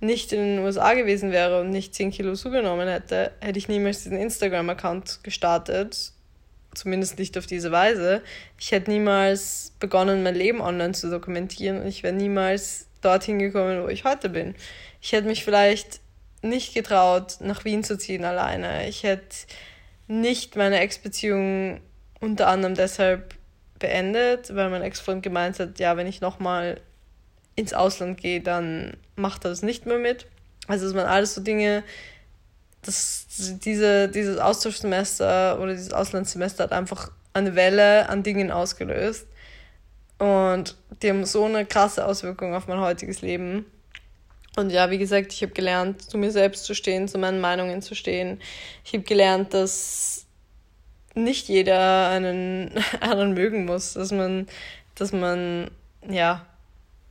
nicht 0.00 0.32
in 0.32 0.40
den 0.40 0.58
USA 0.60 0.94
gewesen 0.94 1.30
wäre 1.30 1.60
und 1.60 1.70
nicht 1.70 1.94
10 1.94 2.10
Kilo 2.10 2.34
zugenommen 2.34 2.88
hätte, 2.88 3.32
hätte 3.40 3.58
ich 3.58 3.68
niemals 3.68 4.02
diesen 4.02 4.16
Instagram-Account 4.16 5.22
gestartet 5.22 6.12
zumindest 6.74 7.18
nicht 7.18 7.36
auf 7.36 7.46
diese 7.46 7.72
Weise. 7.72 8.22
Ich 8.58 8.72
hätte 8.72 8.90
niemals 8.90 9.72
begonnen, 9.80 10.22
mein 10.22 10.34
Leben 10.34 10.60
online 10.60 10.92
zu 10.92 11.10
dokumentieren 11.10 11.80
und 11.80 11.86
ich 11.86 12.02
wäre 12.02 12.14
niemals 12.14 12.86
dorthin 13.00 13.38
gekommen, 13.38 13.82
wo 13.82 13.88
ich 13.88 14.04
heute 14.04 14.28
bin. 14.28 14.54
Ich 15.00 15.12
hätte 15.12 15.26
mich 15.26 15.44
vielleicht 15.44 16.00
nicht 16.42 16.74
getraut, 16.74 17.36
nach 17.40 17.64
Wien 17.64 17.84
zu 17.84 17.98
ziehen 17.98 18.24
alleine. 18.24 18.88
Ich 18.88 19.02
hätte 19.02 19.36
nicht 20.06 20.56
meine 20.56 20.80
Ex-Beziehung 20.80 21.80
unter 22.20 22.48
anderem 22.48 22.74
deshalb 22.74 23.34
beendet, 23.78 24.54
weil 24.54 24.70
mein 24.70 24.82
Ex-Freund 24.82 25.22
gemeint 25.22 25.58
hat, 25.58 25.78
ja, 25.78 25.96
wenn 25.96 26.06
ich 26.06 26.20
nochmal 26.20 26.80
ins 27.56 27.72
Ausland 27.72 28.20
gehe, 28.20 28.40
dann 28.40 28.96
macht 29.16 29.44
er 29.44 29.50
das 29.50 29.62
nicht 29.62 29.86
mehr 29.86 29.98
mit. 29.98 30.26
Also 30.66 30.86
es 30.86 30.94
waren 30.94 31.06
alles 31.06 31.34
so 31.34 31.40
Dinge, 31.40 31.82
das, 32.82 33.26
diese, 33.62 34.08
dieses 34.08 34.38
Austauschsemester 34.38 35.58
oder 35.60 35.72
dieses 35.72 35.92
Auslandssemester 35.92 36.64
hat 36.64 36.72
einfach 36.72 37.10
eine 37.32 37.54
Welle 37.54 38.08
an 38.08 38.22
Dingen 38.22 38.50
ausgelöst. 38.50 39.26
Und 40.18 40.76
die 41.02 41.08
haben 41.08 41.24
so 41.24 41.44
eine 41.44 41.64
krasse 41.64 42.04
Auswirkung 42.04 42.54
auf 42.54 42.66
mein 42.66 42.80
heutiges 42.80 43.22
Leben. 43.22 43.64
Und 44.56 44.70
ja, 44.70 44.90
wie 44.90 44.98
gesagt, 44.98 45.32
ich 45.32 45.42
habe 45.42 45.52
gelernt, 45.52 46.02
zu 46.02 46.18
mir 46.18 46.30
selbst 46.30 46.64
zu 46.64 46.74
stehen, 46.74 47.08
zu 47.08 47.18
meinen 47.18 47.40
Meinungen 47.40 47.82
zu 47.82 47.94
stehen. 47.94 48.40
Ich 48.84 48.92
habe 48.92 49.04
gelernt, 49.04 49.54
dass 49.54 50.26
nicht 51.14 51.48
jeder 51.48 52.08
einen 52.08 52.72
anderen 53.00 53.34
mögen 53.34 53.64
muss, 53.64 53.94
dass 53.94 54.12
man, 54.12 54.46
dass 54.94 55.12
man, 55.12 55.70
ja, 56.08 56.46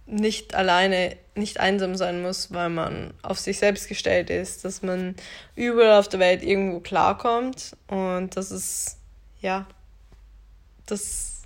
nicht 0.10 0.56
alleine, 0.56 1.16
nicht 1.36 1.60
einsam 1.60 1.96
sein 1.96 2.22
muss, 2.22 2.52
weil 2.52 2.70
man 2.70 3.14
auf 3.22 3.40
sich 3.40 3.60
selbst 3.60 3.88
gestellt 3.88 4.30
ist, 4.30 4.66
dass 4.66 4.82
man 4.82 5.16
überall 5.56 6.00
auf 6.00 6.10
der 6.10 6.20
Welt 6.20 6.44
irgendwo 6.44 6.80
klarkommt 6.80 7.76
und 7.88 8.36
dass 8.36 8.52
es, 8.52 8.98
ja, 9.42 9.68
dass, 10.88 11.44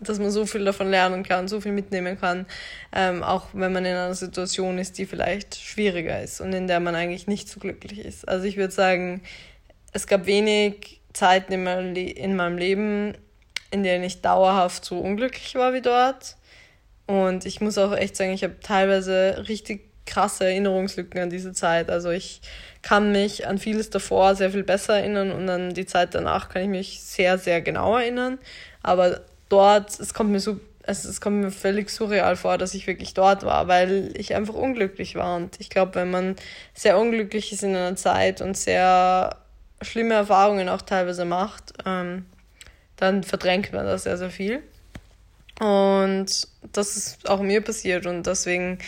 dass 0.00 0.18
man 0.18 0.30
so 0.30 0.46
viel 0.46 0.64
davon 0.64 0.90
lernen 0.90 1.24
kann, 1.24 1.48
so 1.48 1.60
viel 1.60 1.72
mitnehmen 1.72 2.18
kann, 2.18 2.46
ähm, 2.92 3.22
auch 3.22 3.46
wenn 3.52 3.72
man 3.72 3.84
in 3.84 3.92
einer 3.92 4.14
Situation 4.14 4.78
ist, 4.78 4.98
die 4.98 5.06
vielleicht 5.06 5.56
schwieriger 5.56 6.22
ist 6.22 6.40
und 6.40 6.52
in 6.52 6.68
der 6.68 6.80
man 6.80 6.94
eigentlich 6.94 7.26
nicht 7.26 7.48
so 7.48 7.58
glücklich 7.58 7.98
ist. 7.98 8.28
Also 8.28 8.46
ich 8.46 8.56
würde 8.56 8.72
sagen, 8.72 9.22
es 9.92 10.06
gab 10.06 10.26
wenig 10.26 11.00
Zeiten 11.12 11.52
in 11.52 11.64
meinem, 11.64 11.96
in 11.96 12.36
meinem 12.36 12.58
Leben, 12.58 13.14
in 13.70 13.82
denen 13.82 14.04
ich 14.04 14.22
dauerhaft 14.22 14.84
so 14.84 14.98
unglücklich 14.98 15.56
war 15.56 15.74
wie 15.74 15.82
dort. 15.82 16.37
Und 17.08 17.46
ich 17.46 17.62
muss 17.62 17.78
auch 17.78 17.96
echt 17.96 18.16
sagen, 18.16 18.32
ich 18.32 18.44
habe 18.44 18.60
teilweise 18.60 19.46
richtig 19.48 19.88
krasse 20.04 20.44
Erinnerungslücken 20.44 21.18
an 21.22 21.30
diese 21.30 21.54
Zeit. 21.54 21.88
Also 21.88 22.10
ich 22.10 22.42
kann 22.82 23.12
mich 23.12 23.46
an 23.46 23.56
vieles 23.56 23.88
davor 23.88 24.34
sehr 24.34 24.50
viel 24.50 24.62
besser 24.62 24.98
erinnern 24.98 25.32
und 25.32 25.48
an 25.48 25.72
die 25.72 25.86
Zeit 25.86 26.14
danach 26.14 26.50
kann 26.50 26.62
ich 26.62 26.68
mich 26.68 27.02
sehr, 27.02 27.38
sehr 27.38 27.62
genau 27.62 27.96
erinnern. 27.96 28.38
Aber 28.82 29.22
dort, 29.48 29.98
es 29.98 30.12
kommt 30.12 30.30
mir 30.30 30.40
so, 30.40 30.60
es, 30.82 31.06
es 31.06 31.22
kommt 31.22 31.40
mir 31.40 31.50
völlig 31.50 31.88
surreal 31.88 32.36
vor, 32.36 32.58
dass 32.58 32.74
ich 32.74 32.86
wirklich 32.86 33.14
dort 33.14 33.42
war, 33.42 33.68
weil 33.68 34.12
ich 34.14 34.34
einfach 34.34 34.54
unglücklich 34.54 35.14
war. 35.14 35.36
Und 35.36 35.58
ich 35.60 35.70
glaube, 35.70 35.94
wenn 35.94 36.10
man 36.10 36.36
sehr 36.74 36.98
unglücklich 36.98 37.52
ist 37.52 37.62
in 37.62 37.74
einer 37.74 37.96
Zeit 37.96 38.42
und 38.42 38.54
sehr 38.54 39.34
schlimme 39.80 40.12
Erfahrungen 40.12 40.68
auch 40.68 40.82
teilweise 40.82 41.24
macht, 41.24 41.72
ähm, 41.86 42.26
dann 42.96 43.24
verdrängt 43.24 43.72
man 43.72 43.86
das 43.86 44.02
sehr, 44.02 44.18
sehr 44.18 44.30
viel. 44.30 44.62
Und 45.60 46.26
das 46.72 46.96
ist 46.96 47.28
auch 47.28 47.40
mir 47.40 47.60
passiert 47.60 48.06
und 48.06 48.26
deswegen 48.26 48.78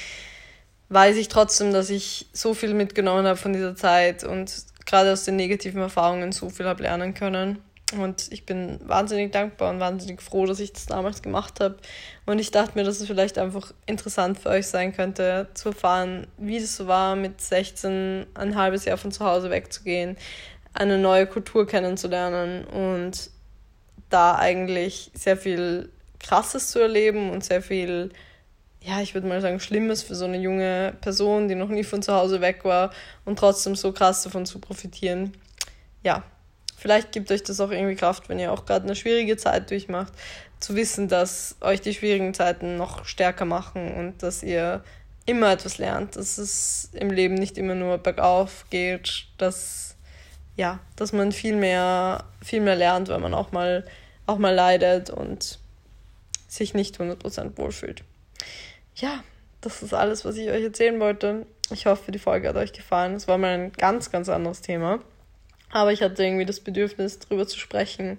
weiß 0.88 1.16
ich 1.16 1.28
trotzdem, 1.28 1.72
dass 1.72 1.90
ich 1.90 2.28
so 2.32 2.54
viel 2.54 2.74
mitgenommen 2.74 3.26
habe 3.26 3.36
von 3.36 3.52
dieser 3.52 3.74
Zeit 3.74 4.24
und 4.24 4.52
gerade 4.86 5.12
aus 5.12 5.24
den 5.24 5.36
negativen 5.36 5.80
Erfahrungen 5.80 6.32
so 6.32 6.50
viel 6.50 6.66
habe 6.66 6.82
lernen 6.82 7.14
können. 7.14 7.58
Und 7.98 8.30
ich 8.30 8.46
bin 8.46 8.78
wahnsinnig 8.84 9.32
dankbar 9.32 9.70
und 9.70 9.80
wahnsinnig 9.80 10.22
froh, 10.22 10.46
dass 10.46 10.60
ich 10.60 10.72
das 10.72 10.86
damals 10.86 11.22
gemacht 11.22 11.58
habe. 11.58 11.76
Und 12.24 12.38
ich 12.38 12.52
dachte 12.52 12.78
mir, 12.78 12.84
dass 12.84 13.00
es 13.00 13.06
vielleicht 13.06 13.36
einfach 13.36 13.72
interessant 13.86 14.38
für 14.38 14.50
euch 14.50 14.68
sein 14.68 14.94
könnte, 14.94 15.48
zu 15.54 15.70
erfahren, 15.70 16.28
wie 16.38 16.58
es 16.58 16.76
so 16.76 16.86
war, 16.86 17.16
mit 17.16 17.40
16 17.40 18.26
ein 18.34 18.56
halbes 18.56 18.84
Jahr 18.84 18.96
von 18.96 19.10
zu 19.10 19.24
Hause 19.24 19.50
wegzugehen, 19.50 20.16
eine 20.72 20.98
neue 20.98 21.26
Kultur 21.26 21.66
kennenzulernen 21.66 22.64
und 22.64 23.30
da 24.08 24.36
eigentlich 24.36 25.10
sehr 25.14 25.36
viel 25.36 25.90
Krasses 26.20 26.70
zu 26.70 26.78
erleben 26.78 27.30
und 27.30 27.44
sehr 27.44 27.62
viel, 27.62 28.10
ja, 28.82 29.00
ich 29.00 29.14
würde 29.14 29.26
mal 29.26 29.40
sagen, 29.40 29.58
Schlimmes 29.58 30.02
für 30.02 30.14
so 30.14 30.26
eine 30.26 30.38
junge 30.38 30.94
Person, 31.00 31.48
die 31.48 31.54
noch 31.54 31.68
nie 31.68 31.84
von 31.84 32.02
zu 32.02 32.14
Hause 32.14 32.40
weg 32.40 32.64
war 32.64 32.92
und 33.24 33.38
trotzdem 33.38 33.74
so 33.74 33.92
krass 33.92 34.22
davon 34.22 34.46
zu 34.46 34.60
profitieren. 34.60 35.32
Ja, 36.02 36.22
vielleicht 36.76 37.12
gibt 37.12 37.32
euch 37.32 37.42
das 37.42 37.60
auch 37.60 37.70
irgendwie 37.70 37.96
Kraft, 37.96 38.28
wenn 38.28 38.38
ihr 38.38 38.52
auch 38.52 38.64
gerade 38.64 38.84
eine 38.84 38.96
schwierige 38.96 39.36
Zeit 39.36 39.70
durchmacht, 39.70 40.12
zu 40.60 40.76
wissen, 40.76 41.08
dass 41.08 41.56
euch 41.60 41.80
die 41.80 41.94
schwierigen 41.94 42.34
Zeiten 42.34 42.76
noch 42.76 43.04
stärker 43.06 43.46
machen 43.46 43.92
und 43.94 44.22
dass 44.22 44.42
ihr 44.42 44.84
immer 45.26 45.52
etwas 45.52 45.78
lernt, 45.78 46.16
dass 46.16 46.38
es 46.38 46.90
im 46.92 47.10
Leben 47.10 47.34
nicht 47.34 47.56
immer 47.58 47.74
nur 47.74 47.98
bergauf 47.98 48.66
geht, 48.70 49.26
dass 49.38 49.96
ja, 50.56 50.80
dass 50.96 51.12
man 51.12 51.32
viel 51.32 51.56
mehr 51.56 52.24
viel 52.42 52.60
mehr 52.60 52.76
lernt, 52.76 53.08
weil 53.08 53.20
man 53.20 53.32
auch 53.32 53.52
mal 53.52 53.86
auch 54.26 54.38
mal 54.38 54.54
leidet 54.54 55.08
und 55.08 55.58
sich 56.52 56.74
nicht 56.74 56.98
100% 56.98 57.56
wohlfühlt. 57.56 58.04
Ja, 58.96 59.22
das 59.60 59.82
ist 59.82 59.94
alles, 59.94 60.24
was 60.24 60.36
ich 60.36 60.50
euch 60.50 60.64
erzählen 60.64 60.98
wollte. 61.00 61.46
Ich 61.70 61.86
hoffe, 61.86 62.12
die 62.12 62.18
Folge 62.18 62.48
hat 62.48 62.56
euch 62.56 62.72
gefallen. 62.72 63.14
Es 63.14 63.28
war 63.28 63.38
mal 63.38 63.54
ein 63.54 63.72
ganz, 63.72 64.10
ganz 64.10 64.28
anderes 64.28 64.60
Thema. 64.60 65.00
Aber 65.70 65.92
ich 65.92 66.02
hatte 66.02 66.24
irgendwie 66.24 66.46
das 66.46 66.60
Bedürfnis, 66.60 67.20
darüber 67.20 67.46
zu 67.46 67.58
sprechen. 67.58 68.18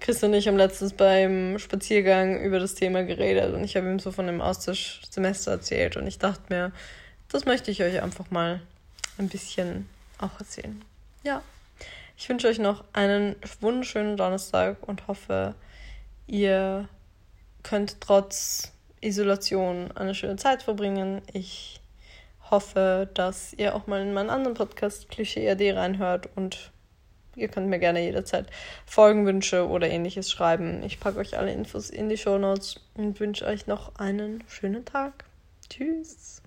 Chris 0.00 0.22
und 0.22 0.34
ich 0.34 0.46
haben 0.46 0.56
letztens 0.56 0.92
beim 0.92 1.58
Spaziergang 1.58 2.40
über 2.40 2.60
das 2.60 2.74
Thema 2.74 3.02
geredet 3.02 3.54
und 3.54 3.64
ich 3.64 3.76
habe 3.76 3.88
ihm 3.88 3.98
so 3.98 4.12
von 4.12 4.26
dem 4.26 4.40
Austauschsemester 4.40 5.52
erzählt 5.52 5.96
und 5.96 6.06
ich 6.06 6.18
dachte 6.18 6.42
mir, 6.50 6.72
das 7.28 7.46
möchte 7.46 7.70
ich 7.70 7.82
euch 7.82 8.02
einfach 8.02 8.30
mal 8.30 8.60
ein 9.18 9.28
bisschen 9.28 9.88
auch 10.18 10.38
erzählen. 10.38 10.82
Ja, 11.24 11.42
ich 12.16 12.28
wünsche 12.28 12.48
euch 12.48 12.58
noch 12.58 12.84
einen 12.92 13.34
wunderschönen 13.60 14.16
Donnerstag 14.16 14.76
und 14.86 15.08
hoffe, 15.08 15.54
ihr 16.26 16.88
könnt 17.64 18.00
trotz 18.00 18.72
Isolation 19.00 19.90
eine 19.96 20.14
schöne 20.14 20.36
Zeit 20.36 20.62
verbringen. 20.62 21.20
Ich 21.32 21.80
hoffe, 22.50 23.10
dass 23.14 23.52
ihr 23.54 23.74
auch 23.74 23.88
mal 23.88 24.00
in 24.00 24.14
meinen 24.14 24.30
anderen 24.30 24.54
Podcast 24.54 25.08
Klischee 25.08 25.50
AD 25.50 25.72
reinhört 25.72 26.28
und 26.36 26.70
ihr 27.34 27.48
könnt 27.48 27.68
mir 27.68 27.80
gerne 27.80 28.02
jederzeit 28.02 28.46
Folgenwünsche 28.86 29.68
oder 29.68 29.88
ähnliches 29.88 30.30
schreiben. 30.30 30.82
Ich 30.84 31.00
packe 31.00 31.18
euch 31.18 31.36
alle 31.36 31.52
Infos 31.52 31.90
in 31.90 32.08
die 32.08 32.16
Show 32.16 32.38
Notes 32.38 32.80
und 32.94 33.18
wünsche 33.18 33.44
euch 33.44 33.66
noch 33.66 33.96
einen 33.96 34.44
schönen 34.46 34.84
Tag. 34.84 35.24
Tschüss. 35.68 36.43